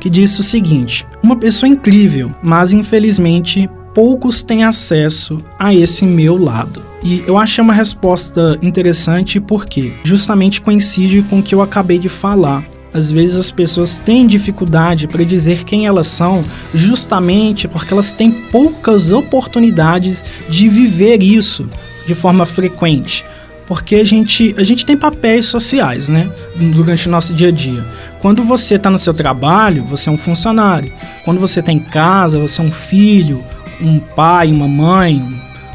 que 0.00 0.08
disse 0.08 0.40
o 0.40 0.42
seguinte: 0.42 1.06
Uma 1.22 1.36
pessoa 1.36 1.68
incrível, 1.68 2.34
mas 2.42 2.72
infelizmente 2.72 3.68
poucos 3.92 4.42
têm 4.42 4.64
acesso 4.64 5.44
a 5.58 5.74
esse 5.74 6.06
meu 6.06 6.42
lado. 6.42 6.82
E 7.02 7.22
eu 7.26 7.36
achei 7.36 7.62
uma 7.62 7.74
resposta 7.74 8.56
interessante 8.62 9.38
porque 9.38 9.92
justamente 10.04 10.62
coincide 10.62 11.20
com 11.20 11.40
o 11.40 11.42
que 11.42 11.54
eu 11.54 11.60
acabei 11.60 11.98
de 11.98 12.08
falar. 12.08 12.64
Às 12.94 13.10
vezes 13.10 13.36
as 13.36 13.50
pessoas 13.50 13.98
têm 13.98 14.26
dificuldade 14.26 15.06
para 15.06 15.22
dizer 15.22 15.64
quem 15.64 15.86
elas 15.86 16.06
são, 16.06 16.46
justamente 16.74 17.68
porque 17.68 17.92
elas 17.92 18.10
têm 18.10 18.30
poucas 18.30 19.12
oportunidades 19.12 20.24
de 20.48 20.66
viver 20.66 21.22
isso 21.22 21.68
de 22.06 22.14
forma 22.14 22.46
frequente. 22.46 23.22
Porque 23.66 23.96
a 23.96 24.04
gente, 24.04 24.54
a 24.56 24.62
gente 24.62 24.86
tem 24.86 24.96
papéis 24.96 25.46
sociais, 25.46 26.08
né? 26.08 26.30
Durante 26.56 27.08
o 27.08 27.10
nosso 27.10 27.34
dia 27.34 27.48
a 27.48 27.50
dia. 27.50 27.84
Quando 28.20 28.44
você 28.44 28.76
está 28.76 28.90
no 28.90 28.98
seu 28.98 29.12
trabalho, 29.12 29.84
você 29.84 30.08
é 30.08 30.12
um 30.12 30.18
funcionário. 30.18 30.92
Quando 31.24 31.40
você 31.40 31.60
está 31.60 31.72
em 31.72 31.80
casa, 31.80 32.38
você 32.38 32.60
é 32.60 32.64
um 32.64 32.70
filho, 32.70 33.44
um 33.80 33.98
pai, 33.98 34.52
uma 34.52 34.68
mãe, 34.68 35.22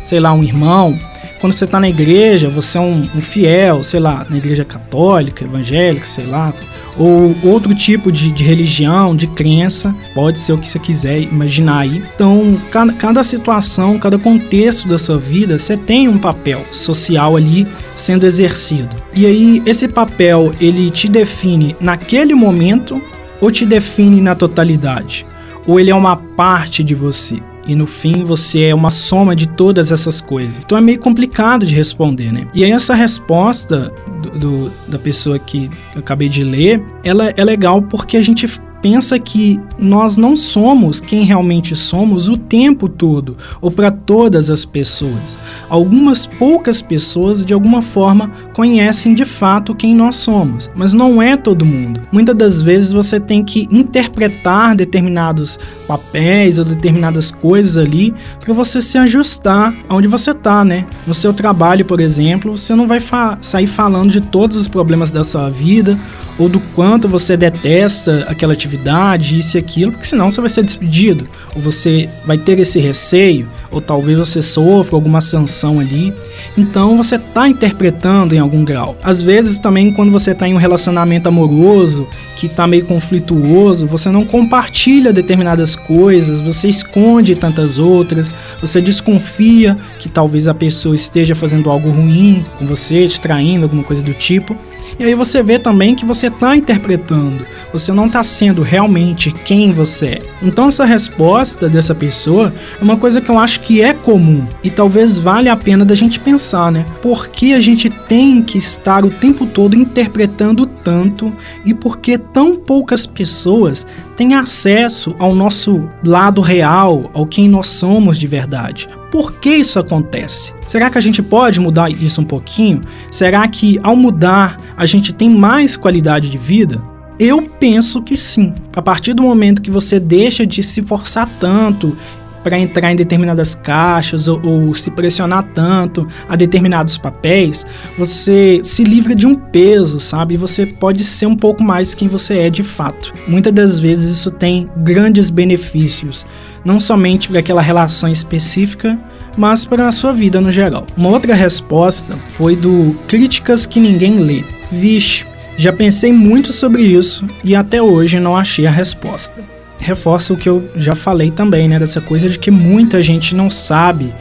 sei 0.03 0.19
lá, 0.19 0.33
um 0.33 0.43
irmão. 0.43 0.97
Quando 1.41 1.53
você 1.53 1.65
está 1.65 1.79
na 1.79 1.89
igreja, 1.89 2.47
você 2.49 2.77
é 2.77 2.81
um, 2.81 3.09
um, 3.15 3.19
fiel, 3.19 3.83
sei 3.83 3.99
lá, 3.99 4.23
na 4.29 4.37
igreja 4.37 4.63
católica, 4.63 5.43
evangélica, 5.43 6.05
sei 6.05 6.27
lá, 6.27 6.53
ou 6.95 7.35
outro 7.43 7.73
tipo 7.73 8.11
de, 8.11 8.31
de, 8.31 8.43
religião, 8.43 9.15
de 9.15 9.25
crença, 9.25 9.93
pode 10.13 10.37
ser 10.37 10.53
o 10.53 10.57
que 10.59 10.67
você 10.67 10.77
quiser 10.77 11.19
imaginar 11.19 11.79
aí. 11.79 12.03
Então, 12.13 12.61
cada, 12.69 12.93
cada 12.93 13.23
situação, 13.23 13.97
cada 13.97 14.19
contexto 14.19 14.87
da 14.87 14.99
sua 14.99 15.17
vida, 15.17 15.57
você 15.57 15.75
tem 15.75 16.07
um 16.07 16.19
papel 16.19 16.63
social 16.71 17.35
ali 17.35 17.67
sendo 17.95 18.27
exercido. 18.27 18.95
E 19.11 19.25
aí, 19.25 19.63
esse 19.65 19.87
papel, 19.87 20.53
ele 20.61 20.91
te 20.91 21.09
define 21.09 21.75
naquele 21.81 22.35
momento 22.35 23.01
ou 23.41 23.49
te 23.49 23.65
define 23.65 24.21
na 24.21 24.35
totalidade? 24.35 25.25
Ou 25.65 25.79
ele 25.79 25.89
é 25.89 25.95
uma 25.95 26.15
parte 26.15 26.83
de 26.83 26.93
você? 26.93 27.41
E 27.67 27.75
no 27.75 27.85
fim 27.85 28.23
você 28.23 28.63
é 28.63 28.75
uma 28.75 28.89
soma 28.89 29.35
de 29.35 29.47
todas 29.47 29.91
essas 29.91 30.19
coisas. 30.19 30.57
Então 30.63 30.77
é 30.77 30.81
meio 30.81 30.99
complicado 30.99 31.65
de 31.65 31.75
responder, 31.75 32.31
né? 32.31 32.47
E 32.53 32.63
aí 32.63 32.71
essa 32.71 32.93
resposta 32.93 33.93
do, 34.21 34.31
do, 34.31 34.71
da 34.87 34.99
pessoa 34.99 35.37
que 35.37 35.69
eu 35.93 35.99
acabei 35.99 36.29
de 36.29 36.43
ler, 36.43 36.83
ela 37.03 37.33
é 37.35 37.43
legal 37.43 37.81
porque 37.81 38.17
a 38.17 38.21
gente 38.21 38.47
pensa 38.81 39.19
que 39.19 39.59
nós 39.77 40.17
não 40.17 40.35
somos 40.35 40.99
quem 40.99 41.23
realmente 41.23 41.75
somos 41.75 42.27
o 42.27 42.35
tempo 42.35 42.89
todo 42.89 43.37
ou 43.61 43.69
para 43.69 43.91
todas 43.91 44.49
as 44.49 44.65
pessoas. 44.65 45.37
Algumas 45.69 46.25
poucas 46.25 46.81
pessoas 46.81 47.45
de 47.45 47.53
alguma 47.53 47.81
forma 47.81 48.31
conhecem 48.53 49.13
de 49.13 49.25
fato 49.25 49.75
quem 49.75 49.95
nós 49.95 50.15
somos, 50.15 50.69
mas 50.75 50.93
não 50.93 51.21
é 51.21 51.37
todo 51.37 51.65
mundo. 51.65 52.01
Muitas 52.11 52.35
das 52.35 52.61
vezes 52.61 52.91
você 52.91 53.19
tem 53.19 53.43
que 53.43 53.67
interpretar 53.71 54.75
determinados 54.75 55.59
papéis 55.87 56.59
ou 56.59 56.65
determinadas 56.65 57.31
coisas 57.31 57.77
ali 57.77 58.13
para 58.39 58.53
você 58.53 58.81
se 58.81 58.97
ajustar 58.97 59.75
aonde 59.87 60.07
você 60.07 60.33
tá, 60.33 60.65
né? 60.65 60.85
No 61.05 61.13
seu 61.13 61.33
trabalho, 61.33 61.85
por 61.85 61.99
exemplo, 61.99 62.57
você 62.57 62.75
não 62.75 62.87
vai 62.87 62.99
fa 62.99 63.37
sair 63.41 63.67
falando 63.67 64.11
de 64.11 64.21
todos 64.21 64.57
os 64.57 64.67
problemas 64.67 65.11
da 65.11 65.23
sua 65.23 65.49
vida 65.49 65.99
ou 66.37 66.49
do 66.49 66.59
quanto 66.73 67.07
você 67.07 67.35
detesta 67.37 68.25
aquela 68.27 68.53
atividade, 68.53 69.37
isso 69.37 69.57
e 69.57 69.59
aquilo, 69.59 69.91
porque 69.91 70.07
senão 70.07 70.29
você 70.29 70.41
vai 70.41 70.49
ser 70.49 70.63
despedido, 70.63 71.27
ou 71.55 71.61
você 71.61 72.09
vai 72.25 72.37
ter 72.37 72.59
esse 72.59 72.79
receio, 72.79 73.49
ou 73.71 73.81
talvez 73.81 74.17
você 74.17 74.41
sofra 74.41 74.95
alguma 74.95 75.21
sanção 75.21 75.79
ali. 75.79 76.13
Então 76.57 76.97
você 76.97 77.15
está 77.15 77.47
interpretando 77.47 78.33
em 78.33 78.39
algum 78.39 78.63
grau. 78.63 78.97
Às 79.03 79.21
vezes 79.21 79.59
também 79.59 79.91
quando 79.91 80.11
você 80.11 80.31
está 80.31 80.47
em 80.47 80.53
um 80.53 80.57
relacionamento 80.57 81.29
amoroso 81.29 82.07
que 82.35 82.47
está 82.47 82.67
meio 82.67 82.85
conflituoso, 82.85 83.87
você 83.87 84.09
não 84.09 84.25
compartilha 84.25 85.13
determinadas 85.13 85.75
coisas, 85.75 86.39
você 86.39 86.67
esconde 86.67 87.35
tantas 87.35 87.77
outras, 87.77 88.31
você 88.59 88.81
desconfia 88.81 89.77
que 89.99 90.09
talvez 90.09 90.47
a 90.47 90.53
pessoa 90.53 90.95
esteja 90.95 91.35
fazendo 91.35 91.69
algo 91.69 91.89
ruim 91.89 92.45
com 92.57 92.65
você, 92.65 93.07
te 93.07 93.19
traindo, 93.19 93.63
alguma 93.63 93.83
coisa 93.83 94.03
do 94.03 94.13
tipo. 94.13 94.57
E 94.99 95.03
aí 95.03 95.15
você 95.15 95.41
vê 95.41 95.57
também 95.57 95.95
que 95.95 96.05
você 96.05 96.27
está 96.27 96.55
interpretando, 96.55 97.45
você 97.71 97.91
não 97.91 98.07
está 98.07 98.23
sendo 98.23 98.61
realmente 98.61 99.31
quem 99.31 99.73
você 99.73 100.05
é. 100.05 100.21
Então 100.41 100.67
essa 100.67 100.85
resposta 100.85 101.69
dessa 101.69 101.95
pessoa 101.95 102.53
é 102.79 102.83
uma 102.83 102.97
coisa 102.97 103.21
que 103.21 103.29
eu 103.29 103.37
acho 103.37 103.61
que 103.61 103.81
é 103.81 103.93
comum 103.93 104.45
e 104.63 104.69
talvez 104.69 105.17
valha 105.17 105.53
a 105.53 105.57
pena 105.57 105.85
da 105.85 105.95
gente 105.95 106.19
pensar, 106.19 106.71
né? 106.71 106.85
Por 107.01 107.27
que 107.27 107.53
a 107.53 107.61
gente 107.61 107.89
tem 107.89 108.41
que 108.41 108.57
estar 108.57 109.05
o 109.05 109.09
tempo 109.09 109.45
todo 109.45 109.75
interpretando 109.75 110.65
tanto 110.65 111.33
e 111.65 111.73
por 111.73 111.99
que 111.99 112.17
tão 112.17 112.55
poucas 112.55 113.05
pessoas 113.05 113.85
têm 114.15 114.33
acesso 114.33 115.15
ao 115.17 115.33
nosso 115.33 115.89
lado 116.03 116.41
real, 116.41 117.09
ao 117.13 117.25
quem 117.25 117.47
nós 117.47 117.67
somos 117.67 118.17
de 118.17 118.27
verdade? 118.27 118.87
Por 119.11 119.33
que 119.33 119.53
isso 119.57 119.77
acontece. 119.77 120.53
Será 120.65 120.89
que 120.89 120.97
a 120.97 121.01
gente 121.01 121.21
pode 121.21 121.59
mudar 121.59 121.91
isso 121.91 122.21
um 122.21 122.25
pouquinho? 122.25 122.81
Será 123.11 123.45
que 123.47 123.77
ao 123.83 123.95
mudar 123.95 124.57
a 124.77 124.85
gente 124.85 125.13
tem 125.13 125.29
mais 125.29 125.75
qualidade 125.75 126.29
de 126.29 126.37
vida? 126.37 126.81
Eu 127.19 127.41
penso 127.43 128.01
que 128.01 128.15
sim. 128.15 128.55
A 128.73 128.81
partir 128.81 129.13
do 129.13 129.21
momento 129.21 129.61
que 129.61 129.69
você 129.69 129.99
deixa 129.99 130.47
de 130.47 130.63
se 130.63 130.81
forçar 130.81 131.29
tanto 131.39 131.95
para 132.43 132.57
entrar 132.57 132.91
em 132.91 132.95
determinadas 132.95 133.53
caixas 133.53 134.27
ou, 134.27 134.43
ou, 134.43 134.73
se 134.73 134.89
pressionar 134.89 135.43
tanto 135.53 136.07
a 136.27 136.35
determinados 136.35 136.97
papéis, 136.97 137.65
você 137.97 138.59
se 138.63 138.83
livra 138.83 139.13
de 139.13 139.27
um 139.27 139.35
peso, 139.35 139.99
sabe? 139.99 140.37
Você 140.37 140.65
pode 140.65 141.03
ser 141.03 141.27
um 141.27 141.35
pouco 141.35 141.63
mais 141.63 141.93
quem 141.93 142.07
você 142.07 142.39
é 142.39 142.49
de 142.49 142.63
fato. 142.63 143.13
Muitas 143.27 143.53
das 143.53 143.77
vezes 143.77 144.11
isso 144.11 144.31
tem 144.31 144.69
grandes 144.77 145.29
benefícios, 145.29 146.25
não 146.63 146.79
somente 146.79 147.27
para 147.27 147.39
aquela 147.39 147.61
relação 147.61 148.11
específica, 148.11 148.97
mas 149.37 149.65
para 149.65 149.87
a 149.87 149.91
sua 149.91 150.11
vida 150.11 150.41
no 150.41 150.51
geral. 150.51 150.85
Uma 150.95 151.09
outra 151.09 151.33
resposta 151.33 152.17
foi 152.29 152.55
do 152.55 152.95
Críticas 153.07 153.65
que 153.65 153.79
Ninguém 153.79 154.19
Lê. 154.19 154.43
Vixe, 154.71 155.25
já 155.57 155.71
pensei 155.71 156.11
muito 156.11 156.51
sobre 156.51 156.83
isso 156.83 157.25
e 157.43 157.55
até 157.55 157.81
hoje 157.81 158.19
não 158.19 158.35
achei 158.35 158.67
a 158.67 158.71
resposta 158.71 159.41
reforça 159.81 160.33
o 160.33 160.37
que 160.37 160.47
eu 160.47 160.69
já 160.75 160.95
falei 160.95 161.31
também, 161.31 161.67
né? 161.67 161.79
Dessa 161.79 161.99
coisa 161.99 162.29
de 162.29 162.39
que 162.39 162.51
muita 162.51 163.01
gente 163.01 163.35
não 163.35 163.49
sabe 163.49 164.13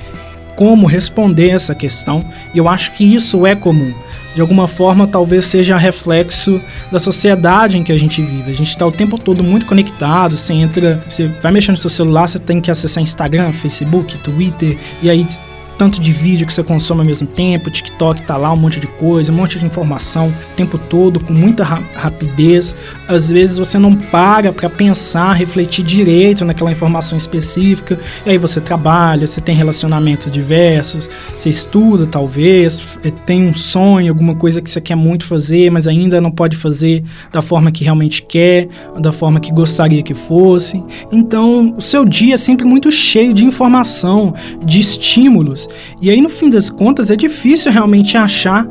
como 0.61 0.87
responder 0.87 1.49
essa 1.49 1.75
questão, 1.75 2.23
e 2.53 2.59
eu 2.59 2.69
acho 2.69 2.93
que 2.93 3.03
isso 3.03 3.47
é 3.47 3.55
comum. 3.55 3.95
De 4.35 4.43
alguma 4.43 4.69
forma, 4.69 5.07
talvez 5.07 5.47
seja 5.47 5.75
reflexo 5.79 6.61
da 6.93 6.99
sociedade 6.99 7.79
em 7.79 7.83
que 7.83 7.91
a 7.91 7.99
gente 7.99 8.21
vive. 8.21 8.51
A 8.51 8.55
gente 8.55 8.69
está 8.69 8.87
o 8.87 8.93
tempo 8.93 9.17
todo 9.17 9.43
muito 9.43 9.65
conectado. 9.65 10.37
Você 10.37 10.53
entra, 10.53 11.03
você 11.09 11.29
vai 11.41 11.51
mexendo 11.51 11.77
no 11.77 11.81
seu 11.81 11.89
celular, 11.89 12.29
você 12.29 12.39
tem 12.39 12.61
que 12.61 12.71
acessar 12.71 13.03
Instagram, 13.03 13.55
Facebook, 13.55 14.19
Twitter, 14.19 14.77
e 15.03 15.09
aí 15.09 15.27
tanto 15.81 15.99
de 15.99 16.13
vídeo 16.13 16.47
que 16.47 16.53
você 16.53 16.63
consome 16.63 17.01
ao 17.01 17.07
mesmo 17.07 17.27
tempo, 17.27 17.71
TikTok 17.71 18.21
tá 18.27 18.37
lá, 18.37 18.53
um 18.53 18.57
monte 18.57 18.79
de 18.79 18.87
coisa, 18.87 19.33
um 19.33 19.35
monte 19.35 19.59
de 19.59 19.65
informação 19.65 20.29
o 20.29 20.55
tempo 20.55 20.77
todo, 20.77 21.19
com 21.19 21.33
muita 21.33 21.65
ra 21.65 21.81
rapidez. 21.95 22.77
Às 23.09 23.31
vezes 23.31 23.57
você 23.57 23.79
não 23.79 23.95
para 23.95 24.53
para 24.53 24.69
pensar, 24.69 25.33
refletir 25.33 25.83
direito 25.83 26.45
naquela 26.45 26.71
informação 26.71 27.17
específica, 27.17 27.99
e 28.27 28.29
aí 28.29 28.37
você 28.37 28.61
trabalha, 28.61 29.27
você 29.27 29.41
tem 29.41 29.55
relacionamentos 29.55 30.31
diversos, 30.31 31.09
você 31.35 31.49
estuda 31.49 32.07
talvez, 32.07 32.99
é, 33.03 33.11
tem 33.11 33.49
um 33.49 33.55
sonho, 33.55 34.13
alguma 34.13 34.35
coisa 34.35 34.61
que 34.61 34.69
você 34.69 34.83
quer 34.83 34.97
muito 34.97 35.25
fazer, 35.25 35.71
mas 35.71 35.89
ainda 35.89 36.21
não 36.21 36.31
pode 36.31 36.59
fazer 36.59 37.03
da 37.33 37.41
forma 37.41 37.73
que 37.73 37.85
realmente 37.85 38.23
quer, 38.23 38.69
da 39.01 39.13
forma 39.13 39.41
que 39.41 39.51
gostaria 39.51 40.03
que 40.03 40.13
fosse. 40.13 40.85
Então, 41.11 41.75
o 41.75 41.81
seu 41.81 42.05
dia 42.05 42.35
é 42.35 42.37
sempre 42.37 42.67
muito 42.67 42.91
cheio 42.91 43.33
de 43.33 43.47
informação, 43.47 44.35
de 44.63 44.79
estímulos, 44.79 45.70
e 46.01 46.11
aí, 46.11 46.21
no 46.21 46.29
fim 46.29 46.51
das 46.51 46.71
contas, 46.71 47.11
é 47.11 47.17
difícil 47.17 47.73
realmente 47.73 48.17
achar 48.17 48.69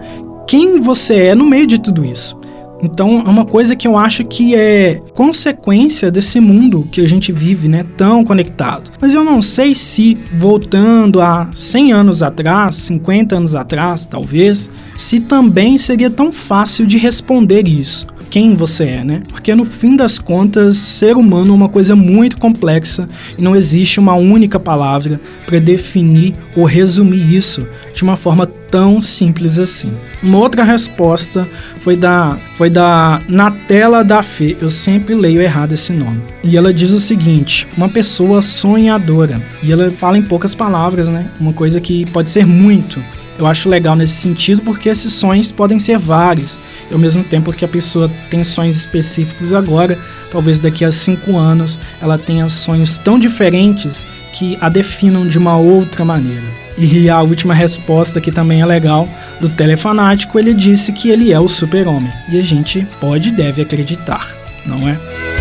quem 0.47 0.79
você 0.79 1.15
é 1.15 1.35
no 1.35 1.45
meio 1.45 1.67
de 1.67 1.79
tudo 1.79 2.03
isso. 2.05 2.39
Então, 2.81 3.23
é 3.25 3.29
uma 3.29 3.45
coisa 3.45 3.75
que 3.75 3.87
eu 3.87 3.97
acho 3.97 4.23
que 4.23 4.55
é 4.55 5.01
consequência 5.13 6.09
desse 6.09 6.39
mundo 6.39 6.87
que 6.89 7.01
a 7.01 7.07
gente 7.07 7.31
vive, 7.31 7.67
né, 7.67 7.85
tão 7.97 8.23
conectado. 8.23 8.89
Mas 9.01 9.13
eu 9.13 9.23
não 9.23 9.41
sei 9.41 9.75
se 9.75 10.17
voltando 10.37 11.21
a 11.21 11.49
100 11.53 11.91
anos 11.91 12.23
atrás, 12.23 12.75
50 12.75 13.35
anos 13.35 13.55
atrás, 13.55 14.05
talvez, 14.05 14.71
se 14.97 15.19
também 15.19 15.77
seria 15.77 16.09
tão 16.09 16.31
fácil 16.31 16.87
de 16.87 16.97
responder 16.97 17.67
isso 17.67 18.07
quem 18.29 18.55
você 18.55 18.85
é, 18.85 19.03
né? 19.03 19.21
Porque 19.27 19.53
no 19.55 19.65
fim 19.65 19.95
das 19.95 20.19
contas, 20.19 20.77
ser 20.77 21.17
humano 21.17 21.53
é 21.53 21.55
uma 21.55 21.69
coisa 21.69 21.95
muito 21.95 22.37
complexa 22.37 23.07
e 23.37 23.41
não 23.41 23.55
existe 23.55 23.99
uma 23.99 24.15
única 24.15 24.59
palavra 24.59 25.19
para 25.45 25.59
definir 25.59 26.35
ou 26.55 26.65
resumir 26.65 27.35
isso 27.35 27.67
de 27.93 28.03
uma 28.03 28.15
forma 28.15 28.45
tão 28.45 29.01
simples 29.01 29.57
assim. 29.57 29.91
Uma 30.21 30.37
outra 30.37 30.63
resposta 30.63 31.47
foi 31.79 31.95
da 31.95 32.37
foi 32.55 32.69
da 32.69 33.21
na 33.27 33.51
tela 33.51 34.03
da 34.03 34.21
Fê. 34.21 34.55
Eu 34.59 34.69
sempre 34.69 35.15
leio 35.15 35.41
errado 35.41 35.73
esse 35.73 35.91
nome. 35.91 36.21
E 36.43 36.55
ela 36.55 36.73
diz 36.73 36.91
o 36.91 36.99
seguinte: 36.99 37.67
uma 37.75 37.89
pessoa 37.89 38.41
sonhadora. 38.41 39.41
E 39.63 39.71
ela 39.71 39.91
fala 39.91 40.17
em 40.17 40.21
poucas 40.21 40.53
palavras, 40.53 41.07
né? 41.07 41.25
Uma 41.39 41.53
coisa 41.53 41.81
que 41.81 42.05
pode 42.11 42.29
ser 42.29 42.45
muito, 42.45 43.03
eu 43.39 43.47
acho 43.47 43.69
legal 43.69 43.95
nesse 43.95 44.15
sentido 44.15 44.61
porque 44.61 44.89
esses 44.89 45.13
sonhos 45.13 45.49
podem 45.49 45.79
ser 45.79 45.97
vários, 45.97 46.59
e 46.89 46.93
ao 46.93 46.99
mesmo 46.99 47.23
tempo 47.23 47.53
que 47.53 47.63
a 47.63 47.69
pessoa 47.69 48.11
tem 48.29 48.43
sonhos 48.43 48.75
específicos 48.75 49.53
agora, 49.53 49.97
talvez 50.29 50.59
daqui 50.59 50.83
a 50.83 50.91
cinco 50.91 51.37
anos 51.37 51.79
ela 52.01 52.17
tenha 52.17 52.49
sonhos 52.49 52.97
tão 52.97 53.17
diferentes 53.17 54.05
que 54.33 54.57
a 54.59 54.67
definam 54.67 55.25
de 55.25 55.37
uma 55.37 55.55
outra 55.57 56.03
maneira. 56.03 56.45
E 56.77 57.09
a 57.09 57.21
última 57.21 57.53
resposta 57.53 58.21
que 58.21 58.31
também 58.31 58.61
é 58.61 58.65
legal 58.65 59.07
do 59.39 59.49
telefanático, 59.49 60.37
ele 60.37 60.53
disse 60.53 60.91
que 60.91 61.09
ele 61.09 61.31
é 61.31 61.39
o 61.39 61.47
super-homem. 61.47 62.11
E 62.29 62.37
a 62.37 62.43
gente 62.43 62.85
pode 62.99 63.29
e 63.29 63.31
deve 63.31 63.61
acreditar, 63.61 64.33
não 64.65 64.87
é? 64.87 65.38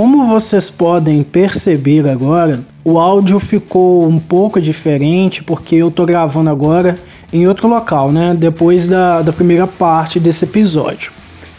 Como 0.00 0.28
vocês 0.28 0.70
podem 0.70 1.24
perceber 1.24 2.08
agora, 2.08 2.60
o 2.84 3.00
áudio 3.00 3.40
ficou 3.40 4.06
um 4.06 4.20
pouco 4.20 4.60
diferente 4.60 5.42
porque 5.42 5.74
eu 5.74 5.90
tô 5.90 6.06
gravando 6.06 6.48
agora 6.48 6.94
em 7.32 7.48
outro 7.48 7.66
local, 7.66 8.12
né? 8.12 8.32
Depois 8.32 8.86
da, 8.86 9.22
da 9.22 9.32
primeira 9.32 9.66
parte 9.66 10.20
desse 10.20 10.44
episódio. 10.44 11.10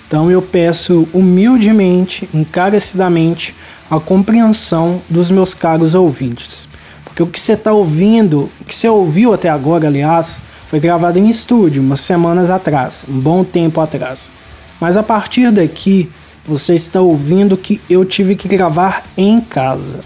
Então 0.07 0.31
eu 0.31 0.41
peço 0.41 1.05
humildemente, 1.13 2.29
encarecidamente, 2.33 3.53
a 3.91 3.99
compreensão 3.99 5.01
dos 5.09 5.29
meus 5.29 5.53
caros 5.53 5.93
ouvintes. 5.93 6.65
Porque 7.03 7.21
o 7.21 7.27
que 7.27 7.37
você 7.37 7.51
está 7.55 7.73
ouvindo, 7.73 8.49
o 8.61 8.63
que 8.63 8.73
você 8.73 8.87
ouviu 8.87 9.33
até 9.33 9.49
agora, 9.49 9.85
aliás, 9.85 10.39
foi 10.69 10.79
gravado 10.79 11.19
em 11.19 11.27
estúdio 11.27 11.83
umas 11.83 11.99
semanas 11.99 12.49
atrás, 12.49 13.05
um 13.09 13.19
bom 13.19 13.43
tempo 13.43 13.81
atrás. 13.81 14.31
Mas 14.79 14.95
a 14.95 15.03
partir 15.03 15.51
daqui 15.51 16.09
você 16.45 16.75
está 16.75 17.01
ouvindo 17.01 17.57
que 17.57 17.79
eu 17.89 18.03
tive 18.05 18.35
que 18.35 18.47
gravar 18.47 19.03
em 19.17 19.39
casa. 19.39 19.99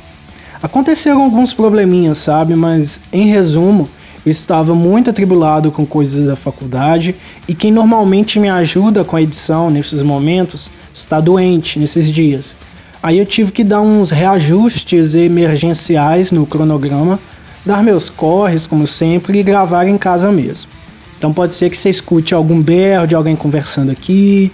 Aconteceram 0.62 1.24
alguns 1.24 1.54
probleminhas, 1.54 2.18
sabe? 2.20 2.56
Mas 2.56 3.00
em 3.12 3.28
resumo, 3.28 3.90
eu 4.26 4.32
estava 4.32 4.74
muito 4.74 5.10
atribulado 5.10 5.72
com 5.72 5.86
coisas 5.86 6.26
da 6.26 6.36
faculdade 6.36 7.16
e 7.48 7.54
quem 7.54 7.72
normalmente 7.72 8.40
me 8.40 8.50
ajuda 8.50 9.04
com 9.04 9.18
a 9.18 9.22
edição 9.22 9.70
nesses 9.70 10.02
momentos 10.02 10.72
está 10.94 11.20
doente 11.20 11.78
nesses 11.78 12.10
dias. 12.10 12.56
Aí 13.02 13.20
eu 13.20 13.26
tive 13.26 13.52
que 13.52 13.66
dar 13.66 13.82
uns 13.82 14.12
reajustes 14.12 15.14
emergenciais 15.14 16.32
no 16.32 16.46
cronograma, 16.46 17.20
dar 17.66 17.84
meus 17.84 18.10
corres 18.10 18.66
como 18.66 18.88
sempre 18.88 19.40
e 19.40 19.44
gravar 19.44 19.88
em 19.88 19.98
casa 19.98 20.32
mesmo. 20.32 20.70
Então 21.18 21.34
pode 21.34 21.54
ser 21.54 21.70
que 21.70 21.76
você 21.76 21.90
escute 21.90 22.34
algum 22.34 22.62
berro 22.62 23.06
de 23.06 23.16
alguém 23.16 23.36
conversando 23.36 23.92
aqui, 23.92 24.50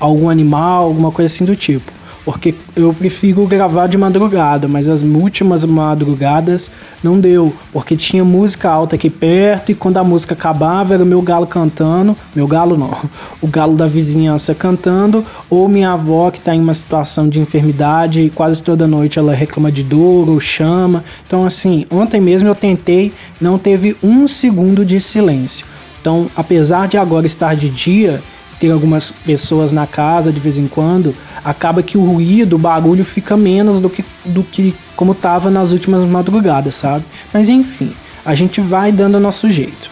algum 0.00 0.28
animal, 0.28 0.84
alguma 0.84 1.10
coisa 1.10 1.32
assim 1.32 1.44
do 1.44 1.56
tipo. 1.56 1.92
Porque 2.24 2.54
eu 2.74 2.92
prefiro 2.94 3.46
gravar 3.46 3.86
de 3.86 3.98
madrugada, 3.98 4.66
mas 4.66 4.88
as 4.88 5.02
últimas 5.02 5.62
madrugadas 5.66 6.70
não 7.02 7.20
deu, 7.20 7.52
porque 7.70 7.98
tinha 7.98 8.24
música 8.24 8.70
alta 8.70 8.96
aqui 8.96 9.10
perto 9.10 9.70
e 9.70 9.74
quando 9.74 9.98
a 9.98 10.04
música 10.04 10.32
acabava 10.32 10.94
era 10.94 11.02
o 11.02 11.06
meu 11.06 11.20
galo 11.20 11.46
cantando, 11.46 12.16
meu 12.34 12.46
galo 12.46 12.78
não, 12.78 12.96
o 13.42 13.46
galo 13.46 13.76
da 13.76 13.86
vizinhança 13.86 14.54
cantando, 14.54 15.22
ou 15.50 15.68
minha 15.68 15.90
avó 15.90 16.30
que 16.30 16.38
está 16.38 16.54
em 16.54 16.60
uma 16.60 16.72
situação 16.72 17.28
de 17.28 17.40
enfermidade 17.40 18.22
e 18.22 18.30
quase 18.30 18.62
toda 18.62 18.86
noite 18.86 19.18
ela 19.18 19.34
reclama 19.34 19.70
de 19.70 19.82
dor 19.82 20.30
ou 20.30 20.40
chama. 20.40 21.04
Então, 21.26 21.44
assim, 21.44 21.84
ontem 21.90 22.22
mesmo 22.22 22.48
eu 22.48 22.54
tentei, 22.54 23.12
não 23.38 23.58
teve 23.58 23.98
um 24.02 24.26
segundo 24.26 24.82
de 24.82 24.98
silêncio. 24.98 25.66
Então, 26.00 26.30
apesar 26.34 26.88
de 26.88 26.96
agora 26.96 27.26
estar 27.26 27.54
de 27.54 27.68
dia, 27.68 28.22
algumas 28.70 29.10
pessoas 29.10 29.72
na 29.72 29.86
casa 29.86 30.32
de 30.32 30.40
vez 30.40 30.58
em 30.58 30.66
quando, 30.66 31.14
acaba 31.44 31.82
que 31.82 31.98
o 31.98 32.04
ruído, 32.04 32.56
o 32.56 32.58
barulho 32.58 33.04
fica 33.04 33.36
menos 33.36 33.80
do 33.80 33.90
que, 33.90 34.04
do 34.24 34.42
que 34.42 34.74
como 34.96 35.12
estava 35.12 35.50
nas 35.50 35.72
últimas 35.72 36.04
madrugadas, 36.04 36.76
sabe? 36.76 37.04
Mas 37.32 37.48
enfim, 37.48 37.92
a 38.24 38.34
gente 38.34 38.60
vai 38.60 38.92
dando 38.92 39.16
o 39.16 39.20
nosso 39.20 39.50
jeito. 39.50 39.90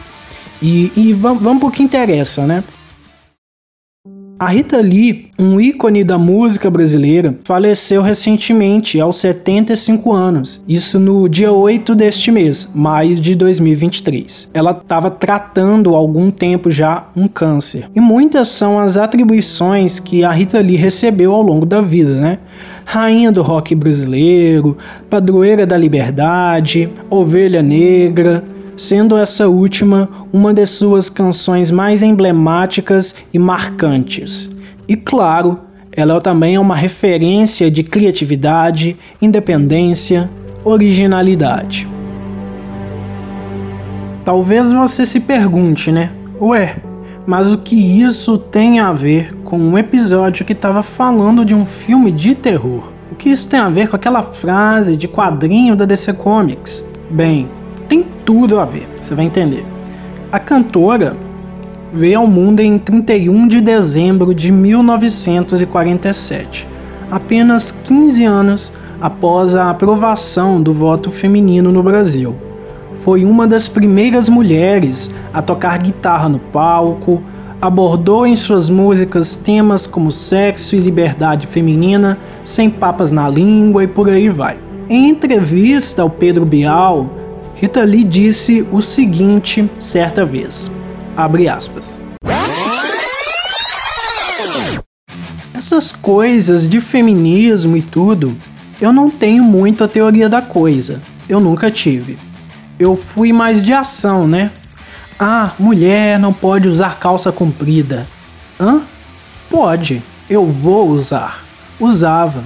E, 0.61 0.93
e 0.97 1.13
vamos, 1.13 1.43
vamos 1.43 1.61
pro 1.61 1.71
que 1.71 1.83
interessa, 1.83 2.47
né? 2.47 2.63
A 4.42 4.48
Rita 4.48 4.78
Lee, 4.78 5.26
um 5.38 5.61
ícone 5.61 6.02
da 6.02 6.18
música 6.18 6.68
brasileira, 6.68 7.38
faleceu 7.44 8.02
recentemente 8.02 9.00
aos 9.00 9.18
75 9.18 10.12
anos, 10.12 10.64
isso 10.66 10.98
no 10.98 11.28
dia 11.28 11.52
8 11.52 11.94
deste 11.94 12.33
mês, 12.33 12.68
maio 12.74 13.14
de 13.14 13.37
2023. 13.37 14.50
Ela 14.52 14.72
estava 14.72 15.11
tratando 15.11 15.94
há 15.94 15.96
algum 15.96 16.28
tempo 16.28 16.72
já 16.72 17.07
um 17.14 17.28
câncer. 17.28 17.85
E 17.94 18.00
muitas 18.00 18.48
são 18.48 18.81
as 18.81 18.96
atribuições 18.96 20.00
que 20.00 20.24
a 20.24 20.33
Rita 20.33 20.59
Lee 20.59 20.74
recebeu 20.74 21.33
ao 21.33 21.42
longo 21.42 21.64
da 21.64 21.81
vida, 21.81 22.20
né? 22.20 22.40
Rainha 22.85 23.31
do 23.31 23.42
rock 23.42 23.76
brasileiro, 23.76 24.76
padroeira 25.09 25.64
da 25.64 25.76
liberdade, 25.76 26.88
ovelha 27.09 27.62
negra, 27.62 28.42
sendo 28.83 29.16
essa 29.16 29.49
última 29.49 30.09
uma 30.33 30.53
de 30.53 30.66
suas 30.66 31.09
canções 31.09 31.71
mais 31.71 32.03
emblemáticas 32.03 33.14
e 33.33 33.38
marcantes. 33.38 34.51
E 34.88 34.97
claro, 34.97 35.61
ela 35.92 36.21
também 36.21 36.57
é 36.57 36.61
uma 36.61 36.75
referência 36.75 37.71
de 37.71 37.85
criatividade, 37.85 38.97
independência, 39.21 40.29
originalidade. 40.64 41.88
Talvez 44.25 44.73
você 44.73 45.07
se 45.07 45.21
pergunte, 45.21 45.92
né? 45.92 46.11
Ué, 46.40 46.77
mas 47.25 47.49
o 47.53 47.59
que 47.59 47.77
isso 47.77 48.37
tem 48.37 48.81
a 48.81 48.92
ver 48.92 49.33
com 49.45 49.59
um 49.59 49.79
episódio 49.79 50.45
que 50.45 50.55
estava 50.55 50.83
falando 50.83 51.45
de 51.45 51.55
um 51.55 51.64
filme 51.64 52.11
de 52.11 52.35
terror? 52.35 52.83
O 53.12 53.14
que 53.14 53.29
isso 53.29 53.49
tem 53.49 53.61
a 53.61 53.68
ver 53.68 53.88
com 53.88 53.95
aquela 53.95 54.23
frase 54.23 54.97
de 54.97 55.07
quadrinho 55.07 55.77
da 55.77 55.85
DC 55.85 56.14
Comics? 56.14 56.85
Bem, 57.11 57.49
tem 57.92 58.07
tudo 58.24 58.59
a 58.59 58.64
ver, 58.64 58.88
você 58.98 59.14
vai 59.14 59.26
entender. 59.26 59.66
A 60.33 60.38
cantora 60.38 61.14
veio 61.92 62.20
ao 62.20 62.26
mundo 62.26 62.61
em 62.61 62.78
31 62.78 63.46
de 63.46 63.61
dezembro 63.61 64.35
de 64.35 64.50
1947, 64.50 66.66
apenas 67.11 67.70
15 67.70 68.24
anos 68.24 68.72
após 68.98 69.55
a 69.55 69.68
aprovação 69.68 70.62
do 70.62 70.72
voto 70.72 71.11
feminino 71.11 71.70
no 71.70 71.83
Brasil. 71.83 72.35
Foi 72.94 73.26
uma 73.26 73.46
das 73.46 73.68
primeiras 73.68 74.26
mulheres 74.26 75.14
a 75.35 75.42
tocar 75.42 75.76
guitarra 75.76 76.31
no 76.31 76.38
palco, 76.38 77.20
abordou 77.61 78.26
em 78.26 78.35
suas 78.35 78.70
músicas 78.70 79.37
temas 79.37 79.87
como 79.87 80.11
sexo 80.11 80.74
e 80.74 80.78
liberdade 80.78 81.46
feminina, 81.46 82.16
sem 82.42 82.70
papas 82.70 83.12
na 83.12 83.28
língua 83.28 83.85
e 83.85 83.87
por 83.87 84.09
aí 84.09 84.31
vai. 84.31 84.57
Em 84.88 85.11
entrevista 85.11 86.00
ao 86.00 86.09
Pedro 86.09 86.46
Bial, 86.46 87.20
Rita 87.62 87.85
Lee 87.85 88.03
disse 88.03 88.66
o 88.72 88.83
seguinte 88.83 89.70
certa 89.79 90.25
vez, 90.25 90.68
abre 91.16 91.48
aspas. 91.48 92.01
Essas 95.55 95.92
coisas 95.92 96.66
de 96.66 96.81
feminismo 96.81 97.77
e 97.77 97.83
tudo, 97.83 98.37
eu 98.81 98.92
não 98.92 99.09
tenho 99.09 99.44
muito 99.44 99.85
a 99.85 99.88
teoria 99.88 100.29
da 100.29 100.42
coisa. 100.42 101.01
Eu 101.29 101.38
nunca 101.38 101.70
tive. 101.70 102.18
Eu 102.81 102.96
fui 102.96 103.33
mais 103.33 103.62
de 103.62 103.72
ação, 103.72 104.27
né? 104.27 104.51
Ah, 105.16 105.53
mulher 105.57 106.18
não 106.18 106.33
pode 106.33 106.66
usar 106.66 106.98
calça 106.98 107.31
comprida. 107.31 108.09
Hã? 108.59 108.83
Pode. 109.48 110.03
Eu 110.29 110.46
vou 110.46 110.88
usar. 110.88 111.44
Usava. 111.79 112.42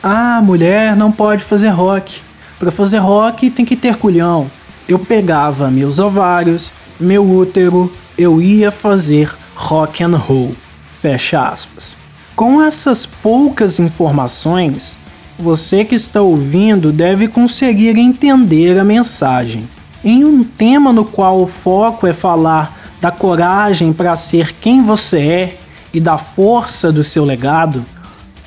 Ah, 0.00 0.40
mulher 0.40 0.94
não 0.94 1.10
pode 1.10 1.42
fazer 1.42 1.70
rock. 1.70 2.22
Para 2.58 2.70
fazer 2.70 2.98
rock 2.98 3.50
tem 3.50 3.64
que 3.64 3.76
ter 3.76 3.96
culhão. 3.96 4.50
Eu 4.88 4.98
pegava 4.98 5.70
meus 5.70 5.98
ovários, 5.98 6.72
meu 7.00 7.24
útero, 7.28 7.90
eu 8.16 8.40
ia 8.40 8.70
fazer 8.70 9.30
rock 9.54 10.02
and 10.02 10.16
roll. 10.16 10.52
Fecha 10.96 11.48
aspas. 11.48 11.96
Com 12.36 12.62
essas 12.62 13.06
poucas 13.06 13.78
informações, 13.78 14.98
você 15.38 15.84
que 15.84 15.94
está 15.94 16.20
ouvindo 16.20 16.92
deve 16.92 17.28
conseguir 17.28 17.96
entender 17.98 18.78
a 18.78 18.84
mensagem. 18.84 19.68
Em 20.04 20.24
um 20.24 20.44
tema 20.44 20.92
no 20.92 21.04
qual 21.04 21.40
o 21.40 21.46
foco 21.46 22.06
é 22.06 22.12
falar 22.12 22.78
da 23.00 23.10
coragem 23.10 23.92
para 23.92 24.16
ser 24.16 24.54
quem 24.54 24.82
você 24.82 25.18
é 25.18 25.58
e 25.92 26.00
da 26.00 26.18
força 26.18 26.92
do 26.92 27.02
seu 27.02 27.24
legado, 27.24 27.84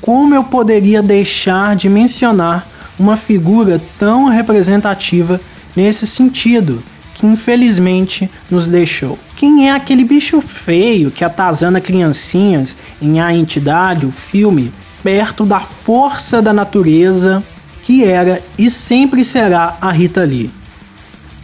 como 0.02 0.34
eu 0.34 0.44
poderia 0.44 1.02
deixar 1.02 1.76
de 1.76 1.90
mencionar 1.90 2.68
uma 3.00 3.16
figura 3.16 3.82
tão 4.00 4.26
representativa 4.26 5.40
nesse 5.76 6.08
sentido, 6.08 6.84
que 7.14 7.26
infelizmente 7.26 8.30
nos 8.50 8.68
deixou. 8.68 9.18
Quem 9.36 9.68
é 9.70 9.72
aquele 9.72 10.04
bicho 10.04 10.40
feio 10.42 11.12
que 11.12 11.24
atazana 11.24 11.82
criancinhas 11.82 12.76
em 13.02 13.20
A 13.20 13.34
Entidade, 13.34 14.06
o 14.06 14.12
filme, 14.12 14.72
perto 15.04 15.46
da 15.46 15.60
força 15.60 16.42
da 16.42 16.54
natureza 16.54 17.44
que 17.84 18.04
era 18.04 18.42
e 18.58 18.70
sempre 18.70 19.24
será 19.24 19.78
a 19.80 19.92
Rita 19.92 20.24
Lee? 20.24 20.52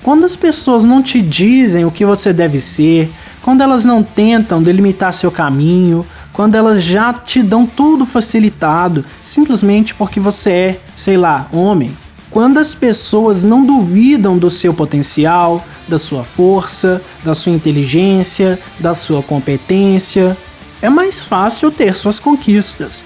Quando 0.02 0.26
as 0.26 0.36
pessoas 0.36 0.84
não 0.84 1.02
te 1.02 1.22
dizem 1.22 1.86
o 1.86 1.92
que 1.92 2.04
você 2.04 2.34
deve 2.34 2.60
ser, 2.60 3.10
quando 3.42 3.62
elas 3.62 3.86
não 3.86 4.04
tentam 4.04 4.62
delimitar 4.62 5.14
seu 5.14 5.32
caminho, 5.32 6.06
quando 6.34 6.56
elas 6.56 6.84
já 6.84 7.14
te 7.14 7.44
dão 7.44 7.66
tudo 7.66 8.06
facilitado 8.06 9.06
simplesmente 9.22 9.94
porque 9.94 10.20
você 10.20 10.50
é, 10.52 10.82
sei 10.96 11.16
lá, 11.16 11.48
homem. 11.54 11.96
Quando 12.32 12.58
as 12.58 12.74
pessoas 12.74 13.44
não 13.44 13.64
duvidam 13.64 14.40
do 14.40 14.50
seu 14.50 14.74
potencial, 14.74 15.64
da 15.88 16.00
sua 16.00 16.24
força, 16.24 17.00
da 17.24 17.36
sua 17.36 17.52
inteligência, 17.52 18.60
da 18.80 18.96
sua 18.96 19.22
competência, 19.22 20.36
é 20.82 20.90
mais 20.90 21.22
fácil 21.22 21.70
ter 21.70 21.94
suas 21.96 22.20
conquistas. 22.20 23.06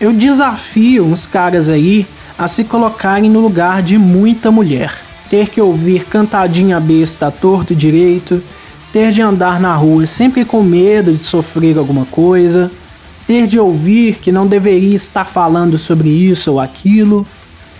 Eu 0.00 0.12
desafio 0.12 1.04
uns 1.04 1.26
caras 1.26 1.68
aí 1.68 2.06
a 2.38 2.46
se 2.46 2.62
colocarem 2.62 3.28
no 3.28 3.40
lugar 3.40 3.82
de 3.82 3.98
muita 3.98 4.52
mulher. 4.52 4.94
Ter 5.28 5.48
que 5.48 5.60
ouvir 5.60 6.04
cantadinha 6.04 6.78
besta 6.78 7.32
torto 7.32 7.72
e 7.72 7.76
direito, 7.76 8.40
ter 8.94 9.10
de 9.10 9.20
andar 9.20 9.58
na 9.58 9.74
rua 9.74 10.06
sempre 10.06 10.44
com 10.44 10.62
medo 10.62 11.10
de 11.10 11.18
sofrer 11.18 11.76
alguma 11.76 12.04
coisa, 12.04 12.70
ter 13.26 13.48
de 13.48 13.58
ouvir 13.58 14.20
que 14.20 14.30
não 14.30 14.46
deveria 14.46 14.94
estar 14.94 15.24
falando 15.24 15.76
sobre 15.76 16.08
isso 16.08 16.52
ou 16.52 16.60
aquilo, 16.60 17.26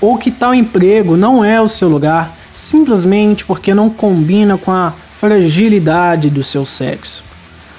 ou 0.01 0.19
que 0.19 0.33
tal 0.33 0.53
emprego 0.53 1.17
não 1.17 1.45
é 1.45 1.61
o 1.61 1.69
seu 1.69 1.89
lugar 1.89 2.37
simplesmente 2.53 3.45
porque 3.45 3.73
não 3.73 3.89
combina 3.89 4.59
com 4.59 4.73
a 4.73 4.93
fragilidade 5.21 6.29
do 6.29 6.43
seu 6.43 6.65
sexo. 6.65 7.23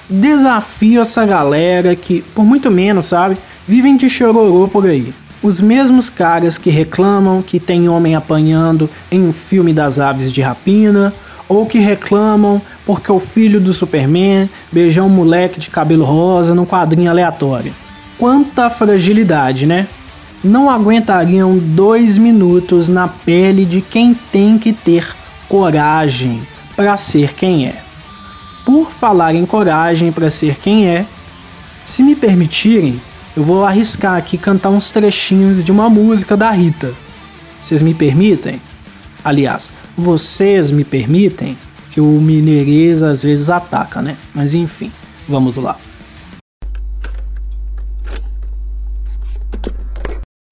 Desafio 0.08 1.02
essa 1.02 1.26
galera 1.26 1.94
que, 1.94 2.22
por 2.34 2.42
muito 2.42 2.70
menos, 2.70 3.04
sabe, 3.04 3.36
vivem 3.68 3.98
de 3.98 4.08
chororô 4.08 4.66
por 4.66 4.86
aí. 4.86 5.12
Os 5.42 5.60
mesmos 5.60 6.08
caras 6.08 6.56
que 6.56 6.70
reclamam 6.70 7.42
que 7.42 7.60
tem 7.60 7.86
homem 7.86 8.14
apanhando 8.14 8.88
em 9.10 9.20
um 9.20 9.32
filme 9.34 9.74
das 9.74 9.98
aves 9.98 10.32
de 10.32 10.40
rapina, 10.40 11.12
ou 11.48 11.66
que 11.66 11.78
reclamam 11.78 12.60
porque 12.84 13.10
o 13.10 13.20
filho 13.20 13.60
do 13.60 13.72
Superman 13.72 14.48
beijou 14.70 15.06
um 15.06 15.10
moleque 15.10 15.60
de 15.60 15.70
cabelo 15.70 16.04
rosa 16.04 16.54
num 16.54 16.66
quadrinho 16.66 17.10
aleatório. 17.10 17.74
Quanta 18.18 18.70
fragilidade, 18.70 19.66
né? 19.66 19.86
Não 20.42 20.70
aguentariam 20.70 21.58
dois 21.58 22.16
minutos 22.16 22.88
na 22.88 23.08
pele 23.08 23.64
de 23.64 23.80
quem 23.80 24.14
tem 24.14 24.58
que 24.58 24.72
ter 24.72 25.14
coragem 25.48 26.42
para 26.74 26.96
ser 26.96 27.34
quem 27.34 27.66
é. 27.66 27.82
Por 28.64 28.90
falar 28.90 29.34
em 29.34 29.46
coragem 29.46 30.12
para 30.12 30.30
ser 30.30 30.56
quem 30.56 30.88
é, 30.88 31.06
se 31.84 32.02
me 32.02 32.14
permitirem, 32.16 33.00
eu 33.36 33.44
vou 33.44 33.64
arriscar 33.64 34.16
aqui 34.16 34.36
cantar 34.36 34.70
uns 34.70 34.90
trechinhos 34.90 35.64
de 35.64 35.70
uma 35.70 35.88
música 35.88 36.36
da 36.36 36.50
Rita. 36.50 36.92
Vocês 37.60 37.80
me 37.82 37.94
permitem? 37.94 38.60
Aliás, 39.24 39.72
vocês 39.96 40.70
me 40.70 40.84
permitem? 40.84 41.56
Que 41.90 42.00
o 42.00 42.20
mineirês 42.20 43.02
às 43.02 43.22
vezes 43.22 43.48
ataca, 43.48 44.02
né? 44.02 44.16
Mas 44.34 44.54
enfim, 44.54 44.92
vamos 45.26 45.56
lá. 45.56 45.78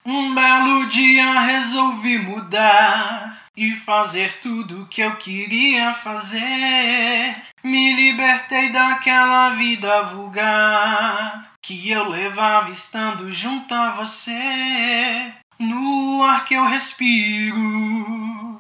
Um 0.07 0.35
belo 0.35 0.87
dia 0.88 1.40
resolvi 1.40 2.18
mudar 2.18 3.42
e 3.57 3.72
fazer 3.72 4.33
tudo 4.40 4.83
o 4.83 4.87
que 4.87 5.02
eu 5.02 5.16
queria 5.16 5.92
fazer. 5.92 7.37
Me 7.62 7.94
libertei 7.94 8.70
daquela 8.72 9.50
vida 9.50 10.02
vulgar 10.04 11.52
que 11.62 11.90
eu 11.90 12.09
levava 12.09 12.70
estando 12.70 13.33
junto 13.33 13.74
a 13.74 13.90
você. 13.92 15.33
No 15.59 16.22
ar 16.22 16.44
que 16.44 16.54
eu 16.54 16.64
respiro, 16.64 18.53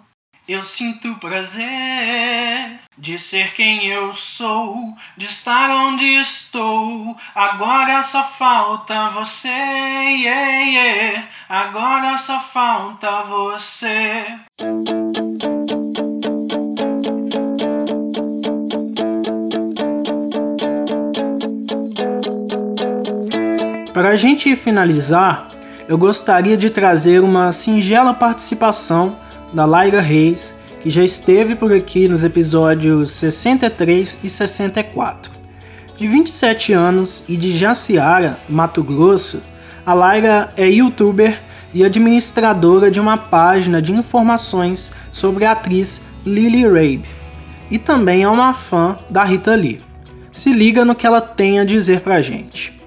eu 0.46 0.62
sinto 0.62 1.14
prazer 1.14 1.64
de 2.98 3.18
ser 3.18 3.54
quem 3.54 3.86
eu 3.86 4.12
sou, 4.12 4.76
de 5.16 5.24
estar 5.24 5.70
onde 5.70 6.04
estou. 6.04 7.16
Agora 7.34 8.02
só 8.02 8.22
falta 8.22 9.08
você, 9.08 9.48
yeah, 9.48 10.58
yeah. 10.60 11.28
agora 11.48 12.18
só 12.18 12.38
falta 12.40 13.22
você. 13.22 14.26
Para 23.94 24.10
a 24.10 24.16
gente 24.16 24.54
finalizar, 24.56 25.48
eu 25.88 25.96
gostaria 25.96 26.56
de 26.56 26.68
trazer 26.68 27.22
uma 27.22 27.50
singela 27.50 28.12
participação 28.12 29.23
da 29.54 29.64
Laira 29.64 30.00
Reis, 30.00 30.52
que 30.80 30.90
já 30.90 31.04
esteve 31.04 31.54
por 31.54 31.72
aqui 31.72 32.08
nos 32.08 32.24
episódios 32.24 33.12
63 33.12 34.18
e 34.22 34.28
64. 34.28 35.32
De 35.96 36.08
27 36.08 36.72
anos 36.72 37.22
e 37.28 37.36
de 37.36 37.56
Jaciara, 37.56 38.38
Mato 38.48 38.82
Grosso, 38.82 39.40
a 39.86 39.94
Laira 39.94 40.52
é 40.56 40.68
youtuber 40.68 41.40
e 41.72 41.84
administradora 41.84 42.90
de 42.90 42.98
uma 42.98 43.16
página 43.16 43.80
de 43.80 43.92
informações 43.92 44.90
sobre 45.12 45.44
a 45.44 45.52
atriz 45.52 46.02
Lily 46.26 46.64
Rabe. 46.66 47.04
E 47.70 47.78
também 47.78 48.24
é 48.24 48.28
uma 48.28 48.52
fã 48.52 48.98
da 49.08 49.22
Rita 49.22 49.54
Lee. 49.54 49.80
Se 50.32 50.52
liga 50.52 50.84
no 50.84 50.96
que 50.96 51.06
ela 51.06 51.20
tem 51.20 51.60
a 51.60 51.64
dizer 51.64 52.00
pra 52.00 52.20
gente. 52.20 52.83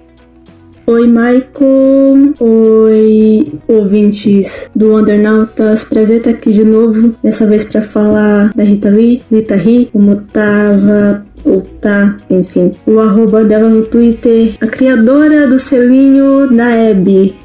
Oi, 0.89 1.05
Michael. 1.05 2.33
Oi, 2.39 3.59
ouvintes 3.67 4.69
do 4.73 4.95
Undernautas. 4.95 5.83
Prazer 5.83 6.19
estar 6.19 6.29
aqui 6.29 6.53
de 6.53 6.63
novo. 6.63 7.13
Dessa 7.21 7.45
vez 7.45 7.65
para 7.65 7.81
falar 7.81 8.53
da 8.55 8.63
Rita 8.63 8.89
Lee, 8.89 9.21
Rita 9.29 9.55
Lee, 9.55 9.89
como 9.91 10.15
tava, 10.15 11.25
ou 11.43 11.61
tá, 11.81 12.17
enfim. 12.29 12.73
O 12.85 13.01
arroba 13.01 13.43
dela 13.43 13.67
no 13.67 13.83
Twitter, 13.83 14.55
a 14.61 14.67
criadora 14.67 15.45
do 15.45 15.59
selinho 15.59 16.47
da 16.55 16.89
Abby. 16.89 17.35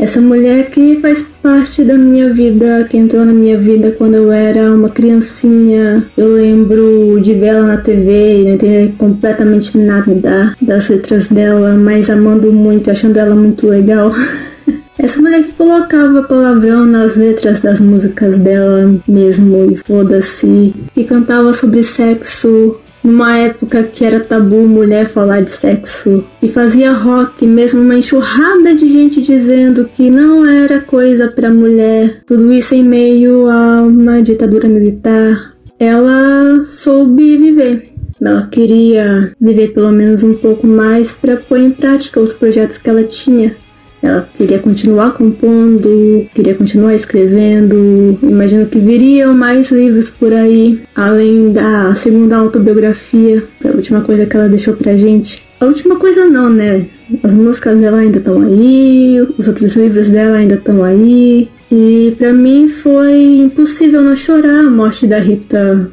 Essa 0.00 0.18
mulher 0.18 0.70
que 0.70 0.98
faz 0.98 1.22
parte 1.42 1.84
da 1.84 1.98
minha 1.98 2.32
vida, 2.32 2.86
que 2.88 2.96
entrou 2.96 3.22
na 3.22 3.34
minha 3.34 3.58
vida 3.58 3.90
quando 3.90 4.14
eu 4.14 4.32
era 4.32 4.74
uma 4.74 4.88
criancinha. 4.88 6.08
Eu 6.16 6.36
lembro 6.36 7.20
de 7.20 7.34
ver 7.34 7.48
ela 7.48 7.66
na 7.66 7.76
TV 7.76 8.40
e 8.40 8.44
não 8.44 8.52
entender 8.52 8.94
completamente 8.96 9.76
nada 9.76 10.54
das 10.62 10.88
letras 10.88 11.28
dela, 11.28 11.74
mas 11.74 12.08
amando 12.08 12.50
muito, 12.50 12.90
achando 12.90 13.18
ela 13.18 13.34
muito 13.34 13.66
legal. 13.66 14.10
Essa 14.98 15.20
mulher 15.20 15.42
que 15.42 15.52
colocava 15.52 16.22
palavrão 16.22 16.86
nas 16.86 17.14
letras 17.14 17.60
das 17.60 17.78
músicas 17.78 18.38
dela 18.38 18.98
mesmo 19.06 19.70
e 19.70 19.76
foda-se, 19.76 20.74
que 20.94 21.04
cantava 21.04 21.52
sobre 21.52 21.82
sexo, 21.82 22.80
numa 23.02 23.38
época 23.38 23.82
que 23.84 24.04
era 24.04 24.20
tabu 24.20 24.66
mulher 24.66 25.08
falar 25.08 25.40
de 25.40 25.50
sexo 25.50 26.24
e 26.42 26.48
fazia 26.48 26.92
rock, 26.92 27.46
mesmo 27.46 27.80
uma 27.80 27.96
enxurrada 27.96 28.74
de 28.74 28.88
gente 28.88 29.22
dizendo 29.22 29.88
que 29.94 30.10
não 30.10 30.46
era 30.46 30.80
coisa 30.80 31.28
para 31.28 31.50
mulher, 31.50 32.22
tudo 32.26 32.52
isso 32.52 32.74
em 32.74 32.84
meio 32.84 33.48
a 33.48 33.82
uma 33.82 34.22
ditadura 34.22 34.68
militar. 34.68 35.54
Ela 35.78 36.62
soube 36.64 37.38
viver. 37.38 37.90
Ela 38.20 38.46
queria 38.48 39.32
viver 39.40 39.68
pelo 39.68 39.90
menos 39.90 40.22
um 40.22 40.34
pouco 40.34 40.66
mais 40.66 41.10
para 41.10 41.38
pôr 41.38 41.58
em 41.58 41.70
prática 41.70 42.20
os 42.20 42.34
projetos 42.34 42.76
que 42.76 42.90
ela 42.90 43.02
tinha. 43.02 43.56
Ela 44.02 44.26
queria 44.34 44.58
continuar 44.58 45.12
compondo, 45.12 46.24
queria 46.34 46.54
continuar 46.54 46.94
escrevendo. 46.94 48.18
Imagino 48.22 48.66
que 48.66 48.78
viriam 48.78 49.34
mais 49.34 49.70
livros 49.70 50.08
por 50.08 50.32
aí, 50.32 50.80
além 50.94 51.52
da 51.52 51.94
segunda 51.94 52.38
autobiografia, 52.38 53.44
a 53.64 53.68
última 53.68 54.00
coisa 54.00 54.24
que 54.24 54.36
ela 54.36 54.48
deixou 54.48 54.74
pra 54.74 54.96
gente. 54.96 55.42
A 55.60 55.66
última 55.66 55.96
coisa 55.96 56.24
não, 56.24 56.48
né? 56.48 56.86
As 57.22 57.34
músicas 57.34 57.78
dela 57.78 57.98
ainda 57.98 58.18
estão 58.18 58.40
aí, 58.40 59.20
os 59.36 59.46
outros 59.46 59.76
livros 59.76 60.08
dela 60.08 60.38
ainda 60.38 60.54
estão 60.54 60.82
aí. 60.82 61.48
E 61.70 62.14
para 62.18 62.32
mim 62.32 62.68
foi 62.68 63.40
impossível 63.40 64.00
não 64.00 64.16
chorar 64.16 64.60
a 64.60 64.70
morte 64.70 65.06
da 65.06 65.18
Rita. 65.18 65.92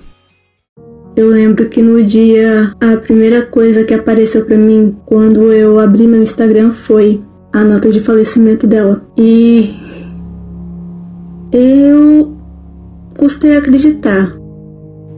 Eu 1.17 1.27
lembro 1.27 1.67
que 1.67 1.81
no 1.81 2.01
dia 2.03 2.71
a 2.79 2.97
primeira 2.97 3.41
coisa 3.41 3.83
que 3.83 3.93
apareceu 3.93 4.45
para 4.45 4.55
mim 4.55 4.95
quando 5.05 5.51
eu 5.51 5.79
abri 5.79 6.07
meu 6.07 6.21
Instagram 6.21 6.71
foi 6.71 7.21
a 7.57 7.63
nota 7.63 7.89
de 7.89 7.99
falecimento 7.99 8.67
dela. 8.67 9.01
E 9.17 9.75
eu 11.51 12.37
custei 13.17 13.57
acreditar. 13.57 14.31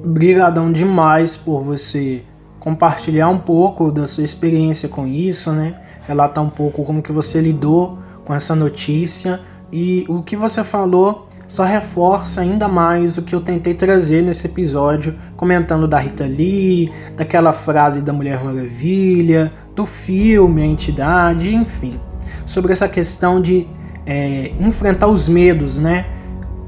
Obrigadão 0.06 0.72
demais 0.72 1.36
por 1.36 1.62
você 1.62 2.24
compartilhar 2.58 3.28
um 3.28 3.38
pouco 3.38 3.92
da 3.92 4.08
sua 4.08 4.24
experiência 4.24 4.88
com 4.88 5.06
isso, 5.06 5.52
né? 5.52 5.76
Relatar 6.08 6.42
um 6.42 6.50
pouco 6.50 6.86
como 6.86 7.02
que 7.02 7.12
você 7.12 7.42
lidou 7.42 7.98
com 8.24 8.34
essa 8.34 8.56
notícia 8.56 9.42
e 9.70 10.06
o 10.08 10.24
que 10.24 10.38
você 10.38 10.64
falou 10.64 11.28
só 11.46 11.66
reforça 11.66 12.40
ainda 12.40 12.70
mais 12.70 13.18
o 13.18 13.22
que 13.22 13.36
eu 13.36 13.42
tentei 13.42 13.74
trazer 13.74 14.22
nesse 14.22 14.48
episódio, 14.48 15.14
comentando 15.36 15.90
da 15.90 16.00
Rita 16.00 16.24
Lee, 16.24 16.90
daquela 17.18 17.52
frase 17.52 18.02
da 18.02 18.14
Mulher 18.14 18.42
Maravilha, 18.42 19.52
do 19.76 19.86
filme, 19.86 20.62
a 20.62 20.66
entidade, 20.66 21.54
enfim 21.54 22.00
sobre 22.46 22.72
essa 22.72 22.88
questão 22.88 23.42
de 23.42 23.68
é, 24.06 24.52
enfrentar 24.60 25.08
os 25.08 25.28
medos, 25.28 25.78
né? 25.78 26.06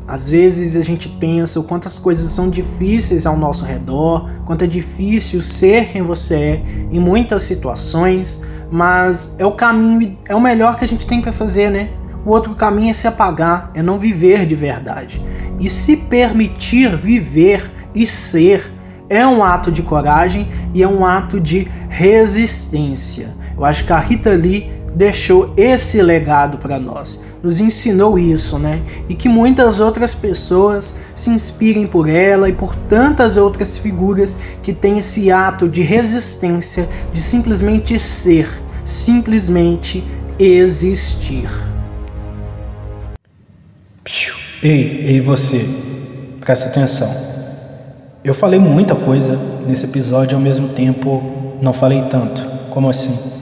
Às 0.07 0.27
vezes 0.27 0.75
a 0.75 0.81
gente 0.81 1.07
pensa 1.07 1.59
o 1.59 1.63
quanto 1.63 1.87
as 1.87 1.97
coisas 1.97 2.29
são 2.31 2.49
difíceis 2.49 3.25
ao 3.25 3.37
nosso 3.37 3.63
redor, 3.63 4.29
quanto 4.45 4.63
é 4.63 4.67
difícil 4.67 5.41
ser 5.41 5.85
quem 5.85 6.01
você 6.01 6.35
é 6.35 6.63
em 6.91 6.99
muitas 6.99 7.43
situações, 7.43 8.41
mas 8.69 9.35
é 9.39 9.45
o 9.45 9.53
caminho, 9.53 10.17
é 10.27 10.35
o 10.35 10.41
melhor 10.41 10.75
que 10.75 10.83
a 10.83 10.87
gente 10.87 11.07
tem 11.07 11.21
para 11.21 11.31
fazer, 11.31 11.69
né? 11.69 11.89
O 12.25 12.29
outro 12.29 12.53
caminho 12.55 12.91
é 12.91 12.93
se 12.93 13.07
apagar, 13.07 13.71
é 13.73 13.81
não 13.81 13.97
viver 13.97 14.45
de 14.45 14.53
verdade. 14.53 15.21
E 15.59 15.69
se 15.69 15.97
permitir 15.97 16.95
viver 16.95 17.71
e 17.95 18.05
ser 18.05 18.71
é 19.09 19.25
um 19.27 19.43
ato 19.43 19.71
de 19.71 19.81
coragem 19.81 20.47
e 20.73 20.81
é 20.81 20.87
um 20.87 21.05
ato 21.05 21.39
de 21.39 21.67
resistência. 21.89 23.35
Eu 23.57 23.65
acho 23.65 23.85
que 23.85 23.91
a 23.91 23.99
Rita 23.99 24.31
Lee 24.31 24.70
deixou 24.95 25.53
esse 25.55 26.01
legado 26.01 26.57
para 26.57 26.79
nós, 26.79 27.23
nos 27.41 27.59
ensinou 27.59 28.19
isso, 28.19 28.59
né? 28.59 28.81
E 29.07 29.15
que 29.15 29.29
muitas 29.29 29.79
outras 29.79 30.13
pessoas 30.13 30.95
se 31.15 31.29
inspirem 31.29 31.87
por 31.87 32.09
ela 32.09 32.49
e 32.49 32.53
por 32.53 32.75
tantas 32.89 33.37
outras 33.37 33.77
figuras 33.77 34.37
que 34.61 34.73
têm 34.73 34.97
esse 34.97 35.31
ato 35.31 35.67
de 35.67 35.81
resistência, 35.81 36.87
de 37.13 37.21
simplesmente 37.21 37.97
ser, 37.97 38.47
simplesmente 38.83 40.03
existir. 40.37 41.49
Ei, 44.63 45.05
ei 45.07 45.19
você, 45.19 45.65
presta 46.39 46.67
atenção. 46.67 47.09
Eu 48.23 48.33
falei 48.33 48.59
muita 48.59 48.93
coisa 48.93 49.35
nesse 49.67 49.85
episódio 49.85 50.37
ao 50.37 50.43
mesmo 50.43 50.69
tempo 50.69 51.41
não 51.61 51.71
falei 51.71 52.01
tanto. 52.09 52.41
Como 52.71 52.89
assim? 52.89 53.40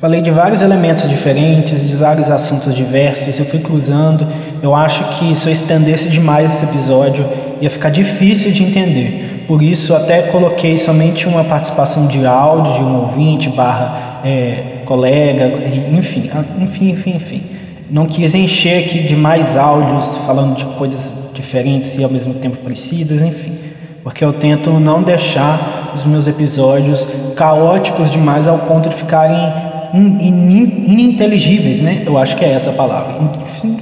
Falei 0.00 0.22
de 0.22 0.30
vários 0.30 0.62
elementos 0.62 1.06
diferentes, 1.06 1.86
de 1.86 1.94
vários 1.94 2.30
assuntos 2.30 2.74
diversos, 2.74 3.38
eu 3.38 3.44
fui 3.44 3.58
cruzando. 3.58 4.26
Eu 4.62 4.74
acho 4.74 5.04
que 5.18 5.36
se 5.36 5.46
eu 5.46 5.52
estendesse 5.52 6.08
demais 6.08 6.54
esse 6.54 6.64
episódio 6.64 7.26
ia 7.60 7.68
ficar 7.68 7.90
difícil 7.90 8.50
de 8.50 8.62
entender. 8.62 9.44
Por 9.46 9.62
isso 9.62 9.94
até 9.94 10.22
coloquei 10.22 10.78
somente 10.78 11.28
uma 11.28 11.44
participação 11.44 12.06
de 12.06 12.24
áudio 12.24 12.72
de 12.72 12.80
um 12.80 13.00
ouvinte 13.00 13.50
barra 13.50 14.22
é, 14.24 14.78
colega, 14.86 15.52
enfim, 15.92 16.30
enfim, 16.58 16.90
enfim, 16.92 17.16
enfim. 17.16 17.42
Não 17.90 18.06
quis 18.06 18.34
encher 18.34 18.86
aqui 18.86 19.00
de 19.00 19.14
mais 19.14 19.54
áudios 19.54 20.16
falando 20.26 20.56
de 20.56 20.64
coisas 20.64 21.12
diferentes 21.34 21.98
e 21.98 22.02
ao 22.02 22.08
mesmo 22.08 22.32
tempo 22.32 22.56
parecidas, 22.56 23.20
enfim. 23.20 23.58
Porque 24.02 24.24
eu 24.24 24.32
tento 24.32 24.70
não 24.70 25.02
deixar 25.02 25.92
os 25.94 26.06
meus 26.06 26.26
episódios 26.26 27.06
caóticos 27.36 28.10
demais 28.10 28.46
ao 28.46 28.60
ponto 28.60 28.88
de 28.88 28.96
ficarem 28.96 29.69
ininteligíveis, 29.92 31.80
né? 31.80 32.02
Eu 32.06 32.18
acho 32.18 32.36
que 32.36 32.44
é 32.44 32.52
essa 32.52 32.70
a 32.70 32.72
palavra. 32.72 33.14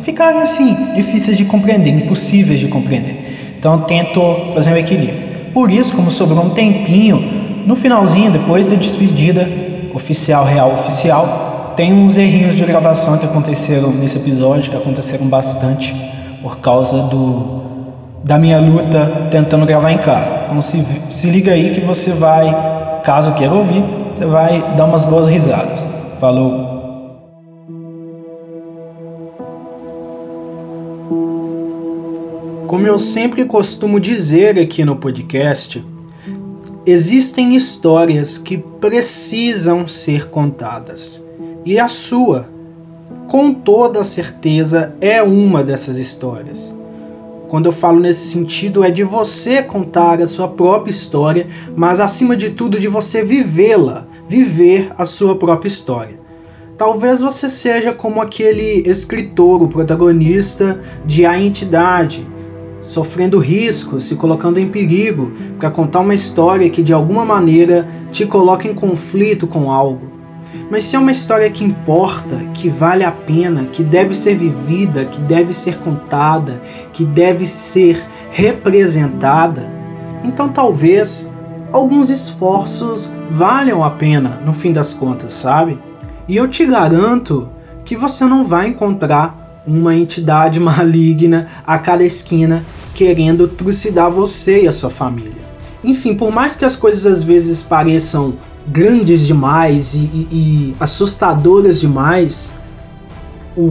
Ficarem 0.02 0.40
assim, 0.40 0.76
difíceis 0.94 1.36
de 1.36 1.44
compreender, 1.44 1.90
impossíveis 1.90 2.60
de 2.60 2.68
compreender. 2.68 3.54
Então 3.58 3.80
tento 3.80 4.20
fazer 4.52 4.72
um 4.72 4.76
equilíbrio. 4.76 5.28
Por 5.52 5.70
isso, 5.70 5.94
como 5.94 6.10
sobrou 6.10 6.44
um 6.44 6.50
tempinho, 6.50 7.64
no 7.66 7.74
finalzinho, 7.74 8.30
depois 8.30 8.70
da 8.70 8.76
despedida 8.76 9.48
oficial, 9.94 10.44
real 10.44 10.72
oficial, 10.72 11.74
tem 11.76 11.92
uns 11.92 12.16
errinhos 12.16 12.54
de 12.54 12.64
gravação 12.64 13.18
que 13.18 13.26
aconteceram 13.26 13.90
nesse 13.90 14.16
episódio, 14.16 14.70
que 14.70 14.76
aconteceram 14.76 15.26
bastante 15.26 15.94
por 16.42 16.58
causa 16.58 17.02
do 17.02 17.58
da 18.24 18.36
minha 18.36 18.58
luta 18.58 19.28
tentando 19.30 19.64
gravar 19.64 19.92
em 19.92 19.98
casa. 19.98 20.40
Então 20.44 20.60
se, 20.60 20.84
se 21.10 21.28
liga 21.28 21.52
aí 21.52 21.74
que 21.74 21.80
você 21.80 22.12
vai, 22.12 23.00
caso 23.04 23.32
queira 23.34 23.54
ouvir, 23.54 23.82
você 24.14 24.26
vai 24.26 24.74
dar 24.76 24.86
umas 24.86 25.04
boas 25.04 25.26
risadas. 25.26 25.84
Falou. 26.18 26.78
Como 32.66 32.86
eu 32.86 32.98
sempre 32.98 33.44
costumo 33.44 34.00
dizer 34.00 34.58
aqui 34.58 34.84
no 34.84 34.96
podcast, 34.96 35.84
existem 36.84 37.54
histórias 37.54 38.36
que 38.36 38.58
precisam 38.58 39.86
ser 39.86 40.28
contadas. 40.28 41.24
E 41.64 41.78
a 41.78 41.86
sua, 41.86 42.48
com 43.28 43.54
toda 43.54 44.02
certeza, 44.02 44.94
é 45.00 45.22
uma 45.22 45.62
dessas 45.62 45.98
histórias. 45.98 46.74
Quando 47.48 47.66
eu 47.66 47.72
falo 47.72 48.00
nesse 48.00 48.26
sentido, 48.26 48.82
é 48.82 48.90
de 48.90 49.04
você 49.04 49.62
contar 49.62 50.20
a 50.20 50.26
sua 50.26 50.48
própria 50.48 50.90
história, 50.90 51.46
mas 51.76 52.00
acima 52.00 52.36
de 52.36 52.50
tudo, 52.50 52.80
de 52.80 52.88
você 52.88 53.22
vivê-la, 53.22 54.07
viver 54.28 54.92
a 54.96 55.04
sua 55.04 55.36
própria 55.36 55.68
história. 55.68 56.20
Talvez 56.76 57.20
você 57.20 57.48
seja 57.48 57.92
como 57.92 58.20
aquele 58.20 58.88
escritor, 58.88 59.62
o 59.62 59.68
protagonista 59.68 60.80
de 61.04 61.26
A 61.26 61.40
Entidade, 61.40 62.24
sofrendo 62.80 63.38
riscos, 63.38 64.04
se 64.04 64.14
colocando 64.14 64.58
em 64.58 64.68
perigo 64.68 65.32
para 65.58 65.70
contar 65.70 66.00
uma 66.00 66.14
história 66.14 66.70
que 66.70 66.82
de 66.82 66.92
alguma 66.92 67.24
maneira 67.24 67.88
te 68.12 68.24
coloca 68.24 68.68
em 68.68 68.74
conflito 68.74 69.46
com 69.46 69.72
algo. 69.72 70.18
Mas 70.70 70.84
se 70.84 70.96
é 70.96 70.98
uma 70.98 71.12
história 71.12 71.50
que 71.50 71.64
importa, 71.64 72.36
que 72.54 72.68
vale 72.68 73.04
a 73.04 73.10
pena, 73.10 73.64
que 73.72 73.82
deve 73.82 74.14
ser 74.14 74.36
vivida, 74.36 75.04
que 75.04 75.20
deve 75.22 75.52
ser 75.52 75.78
contada, 75.78 76.60
que 76.92 77.04
deve 77.04 77.44
ser 77.44 78.00
representada, 78.30 79.66
então 80.24 80.48
talvez 80.48 81.28
alguns 81.72 82.10
esforços 82.10 83.10
valham 83.30 83.84
a 83.84 83.90
pena 83.90 84.40
no 84.44 84.52
fim 84.52 84.72
das 84.72 84.94
contas, 84.94 85.34
sabe? 85.34 85.78
E 86.26 86.36
eu 86.36 86.48
te 86.48 86.64
garanto 86.66 87.48
que 87.84 87.96
você 87.96 88.24
não 88.24 88.44
vai 88.44 88.68
encontrar 88.68 89.62
uma 89.66 89.94
entidade 89.94 90.58
maligna 90.60 91.48
a 91.66 91.78
cada 91.78 92.04
esquina 92.04 92.64
querendo 92.94 93.46
trucidar 93.48 94.10
você 94.10 94.64
e 94.64 94.68
a 94.68 94.72
sua 94.72 94.90
família. 94.90 95.48
Enfim, 95.84 96.14
por 96.14 96.32
mais 96.32 96.56
que 96.56 96.64
as 96.64 96.74
coisas 96.74 97.06
às 97.06 97.22
vezes 97.22 97.62
pareçam 97.62 98.34
grandes 98.66 99.26
demais 99.26 99.94
e, 99.94 99.98
e, 99.98 100.28
e 100.30 100.76
assustadoras 100.80 101.80
demais, 101.80 102.52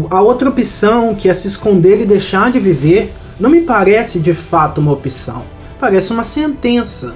a 0.09 0.21
outra 0.21 0.49
opção, 0.49 1.13
que 1.15 1.29
é 1.29 1.33
se 1.33 1.47
esconder 1.47 2.01
e 2.01 2.05
deixar 2.05 2.51
de 2.51 2.59
viver, 2.59 3.13
não 3.39 3.49
me 3.49 3.61
parece 3.61 4.19
de 4.19 4.33
fato 4.33 4.81
uma 4.81 4.91
opção. 4.91 5.43
Parece 5.79 6.11
uma 6.11 6.23
sentença. 6.23 7.13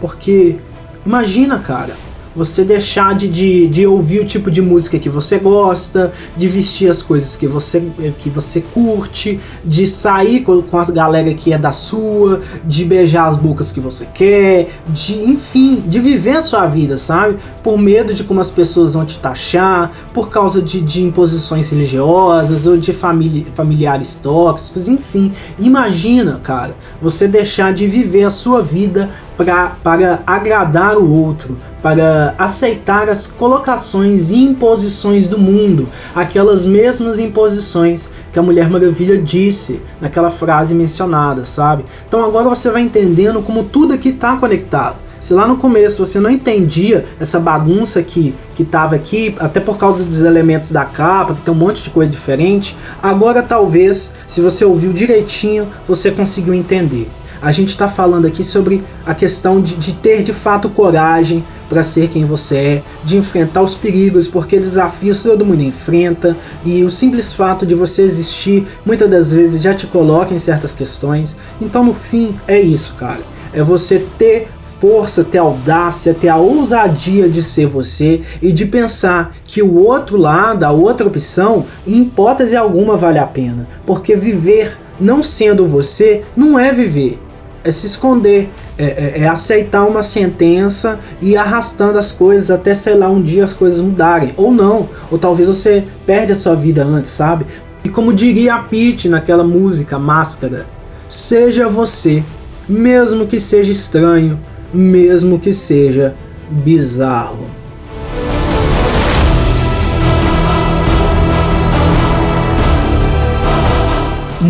Porque, 0.00 0.56
imagina, 1.04 1.58
cara, 1.58 1.96
você 2.34 2.62
deixar 2.64 3.14
de, 3.14 3.26
de, 3.26 3.68
de, 3.68 3.86
ouvir 3.86 4.20
o 4.20 4.24
tipo 4.24 4.50
de 4.50 4.62
música 4.62 4.98
que 4.98 5.08
você 5.08 5.38
gosta, 5.38 6.12
de 6.36 6.46
vestir 6.46 6.88
as 6.88 7.02
coisas 7.02 7.34
que 7.34 7.46
você, 7.46 7.82
que 8.18 8.30
você 8.30 8.60
curte, 8.60 9.40
de 9.64 9.86
sair 9.86 10.42
com, 10.42 10.62
com 10.62 10.78
as 10.78 10.90
galera 10.90 11.34
que 11.34 11.52
é 11.52 11.58
da 11.58 11.72
sua, 11.72 12.40
de 12.64 12.84
beijar 12.84 13.28
as 13.28 13.36
bocas 13.36 13.72
que 13.72 13.80
você 13.80 14.06
quer, 14.06 14.70
de 14.88 15.14
enfim, 15.14 15.82
de 15.86 15.98
viver 15.98 16.36
a 16.36 16.42
sua 16.42 16.66
vida, 16.66 16.96
sabe? 16.96 17.36
Por 17.62 17.76
medo 17.76 18.14
de 18.14 18.22
como 18.22 18.40
as 18.40 18.50
pessoas 18.50 18.94
vão 18.94 19.04
te 19.04 19.18
taxar, 19.18 19.92
por 20.14 20.30
causa 20.30 20.62
de, 20.62 20.80
de 20.80 21.02
imposições 21.02 21.68
religiosas 21.68 22.66
ou 22.66 22.76
de 22.76 22.92
famili 22.92 23.46
familiares 23.54 24.14
tóxicos, 24.22 24.88
enfim. 24.88 25.32
Imagina, 25.58 26.40
cara, 26.42 26.76
você 27.02 27.26
deixar 27.26 27.72
de 27.72 27.86
viver 27.88 28.24
a 28.24 28.30
sua 28.30 28.62
vida 28.62 29.10
pra, 29.40 29.72
para 29.82 30.22
agradar 30.26 30.98
o 30.98 31.10
outro, 31.10 31.56
para 31.82 32.34
aceitar 32.36 33.08
as 33.08 33.26
colocações 33.26 34.30
e 34.30 34.36
imposições 34.36 35.26
do 35.26 35.38
mundo, 35.38 35.88
aquelas 36.14 36.66
mesmas 36.66 37.18
imposições 37.18 38.10
que 38.30 38.38
a 38.38 38.42
Mulher 38.42 38.68
Maravilha 38.68 39.16
disse 39.16 39.80
naquela 39.98 40.28
frase 40.28 40.74
mencionada, 40.74 41.46
sabe? 41.46 41.86
Então 42.06 42.22
agora 42.22 42.50
você 42.50 42.68
vai 42.70 42.82
entendendo 42.82 43.40
como 43.40 43.64
tudo 43.64 43.94
aqui 43.94 44.10
está 44.10 44.36
conectado. 44.36 44.96
Se 45.18 45.32
lá 45.32 45.46
no 45.46 45.56
começo 45.56 46.04
você 46.04 46.20
não 46.20 46.28
entendia 46.28 47.06
essa 47.18 47.40
bagunça 47.40 48.02
que, 48.02 48.34
que 48.54 48.62
tava 48.64 48.94
aqui, 48.94 49.34
até 49.38 49.58
por 49.58 49.78
causa 49.78 50.04
dos 50.04 50.20
elementos 50.20 50.70
da 50.70 50.84
capa, 50.84 51.34
que 51.34 51.40
tem 51.40 51.52
um 51.52 51.56
monte 51.56 51.82
de 51.82 51.88
coisa 51.88 52.10
diferente, 52.10 52.76
agora 53.02 53.42
talvez, 53.42 54.12
se 54.28 54.42
você 54.42 54.66
ouviu 54.66 54.92
direitinho, 54.92 55.66
você 55.88 56.10
conseguiu 56.10 56.52
entender. 56.52 57.08
A 57.42 57.52
gente 57.52 57.70
está 57.70 57.88
falando 57.88 58.26
aqui 58.26 58.44
sobre 58.44 58.84
a 59.06 59.14
questão 59.14 59.62
de, 59.62 59.74
de 59.76 59.94
ter 59.94 60.22
de 60.22 60.32
fato 60.32 60.68
coragem 60.68 61.42
para 61.70 61.82
ser 61.82 62.08
quem 62.08 62.26
você 62.26 62.56
é, 62.56 62.82
de 63.02 63.16
enfrentar 63.16 63.62
os 63.62 63.74
perigos, 63.74 64.28
porque 64.28 64.58
desafios 64.58 65.22
todo 65.22 65.44
mundo 65.44 65.62
enfrenta 65.62 66.36
e 66.64 66.82
o 66.82 66.90
simples 66.90 67.32
fato 67.32 67.64
de 67.64 67.74
você 67.74 68.02
existir 68.02 68.66
muitas 68.84 69.08
das 69.08 69.32
vezes 69.32 69.62
já 69.62 69.72
te 69.72 69.86
coloca 69.86 70.34
em 70.34 70.38
certas 70.38 70.74
questões. 70.74 71.34
Então, 71.60 71.84
no 71.84 71.94
fim, 71.94 72.38
é 72.46 72.60
isso, 72.60 72.94
cara. 72.94 73.20
É 73.54 73.62
você 73.62 74.04
ter 74.18 74.48
força, 74.78 75.24
ter 75.24 75.38
audácia, 75.38 76.12
ter 76.12 76.28
a 76.28 76.36
ousadia 76.36 77.28
de 77.28 77.42
ser 77.42 77.66
você 77.66 78.22
e 78.42 78.50
de 78.52 78.66
pensar 78.66 79.34
que 79.44 79.62
o 79.62 79.76
outro 79.76 80.16
lado, 80.16 80.64
a 80.64 80.70
outra 80.70 81.06
opção, 81.06 81.64
em 81.86 82.02
hipótese 82.02 82.56
alguma 82.56 82.96
vale 82.96 83.18
a 83.18 83.26
pena. 83.26 83.66
Porque 83.86 84.14
viver 84.16 84.76
não 84.98 85.22
sendo 85.22 85.66
você 85.66 86.22
não 86.36 86.58
é 86.58 86.72
viver 86.72 87.18
é 87.62 87.70
se 87.70 87.86
esconder, 87.86 88.48
é, 88.78 88.84
é, 88.84 89.12
é, 89.20 89.28
aceitar 89.28 89.84
uma 89.84 90.02
sentença 90.02 90.98
e 91.20 91.30
ir 91.30 91.36
arrastando 91.36 91.98
as 91.98 92.12
coisas 92.12 92.50
até, 92.50 92.72
sei 92.72 92.94
lá, 92.94 93.08
um 93.08 93.20
dia 93.20 93.44
as 93.44 93.52
coisas 93.52 93.80
mudarem. 93.80 94.32
Ou 94.36 94.52
não, 94.52 94.88
ou 95.10 95.18
talvez 95.18 95.48
você 95.48 95.84
perde 96.06 96.32
a 96.32 96.34
sua 96.34 96.54
vida 96.54 96.82
antes, 96.84 97.10
sabe? 97.10 97.44
E 97.84 97.88
como 97.88 98.12
diria 98.12 98.54
a 98.54 98.62
Pete 98.62 99.08
naquela 99.08 99.44
música 99.44 99.98
Máscara, 99.98 100.66
seja 101.08 101.68
você, 101.68 102.22
mesmo 102.68 103.26
que 103.26 103.38
seja 103.38 103.72
estranho, 103.72 104.38
mesmo 104.72 105.38
que 105.38 105.52
seja 105.52 106.14
bizarro. 106.50 107.59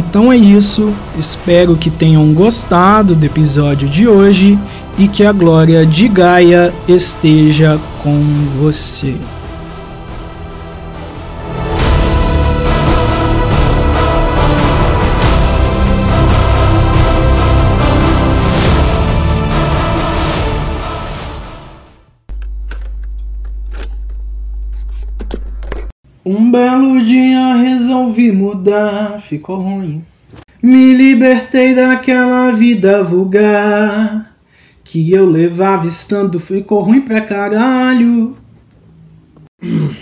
Então 0.01 0.33
é 0.33 0.37
isso, 0.37 0.95
espero 1.19 1.77
que 1.77 1.91
tenham 1.91 2.33
gostado 2.33 3.15
do 3.15 3.27
episódio 3.27 3.87
de 3.87 4.09
hoje 4.09 4.59
e 4.99 5.07
que 5.07 5.23
a 5.23 5.31
glória 5.31 5.85
de 5.85 6.09
Gaia 6.09 6.73
esteja 6.89 7.79
com 8.03 8.19
você. 8.59 9.15
Belo 26.71 27.03
dia 27.03 27.55
resolvi 27.57 28.31
mudar, 28.31 29.21
ficou 29.21 29.57
ruim. 29.61 30.05
Me 30.63 30.95
libertei 30.95 31.75
daquela 31.75 32.53
vida 32.53 33.03
vulgar 33.03 34.37
que 34.85 35.11
eu 35.11 35.27
levava 35.27 35.87
estando, 35.87 36.39
ficou 36.39 36.83
ruim 36.83 37.01
pra 37.01 37.23
caralho. 37.23 38.37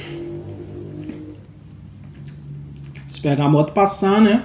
Esperar 3.07 3.47
a 3.47 3.49
moto 3.49 3.73
passar, 3.73 4.21
né? 4.21 4.45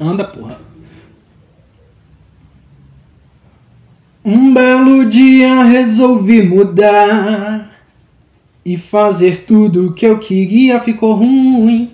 Anda, 0.00 0.22
porra. 0.24 0.60
Um 4.24 4.54
belo 4.54 5.06
dia 5.06 5.64
resolvi 5.64 6.42
mudar 6.42 7.69
e 8.64 8.76
fazer 8.76 9.44
tudo 9.46 9.88
o 9.88 9.92
que 9.92 10.06
eu 10.06 10.18
queria 10.18 10.80
ficou 10.80 11.14
ruim. 11.14 11.90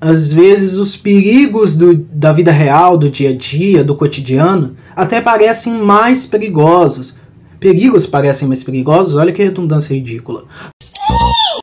Às 0.00 0.32
vezes 0.32 0.74
os 0.76 0.96
perigos 0.96 1.76
do, 1.76 1.94
da 1.94 2.32
vida 2.32 2.50
real, 2.50 2.98
do 2.98 3.08
dia 3.08 3.30
a 3.30 3.36
dia, 3.36 3.84
do 3.84 3.94
cotidiano, 3.94 4.76
até 4.96 5.20
parecem 5.20 5.74
mais 5.74 6.26
perigosos. 6.26 7.14
Perigos 7.60 8.06
parecem 8.06 8.48
mais 8.48 8.64
perigosos, 8.64 9.14
olha 9.14 9.32
que 9.32 9.44
redundância 9.44 9.94
ridícula. 9.94 10.44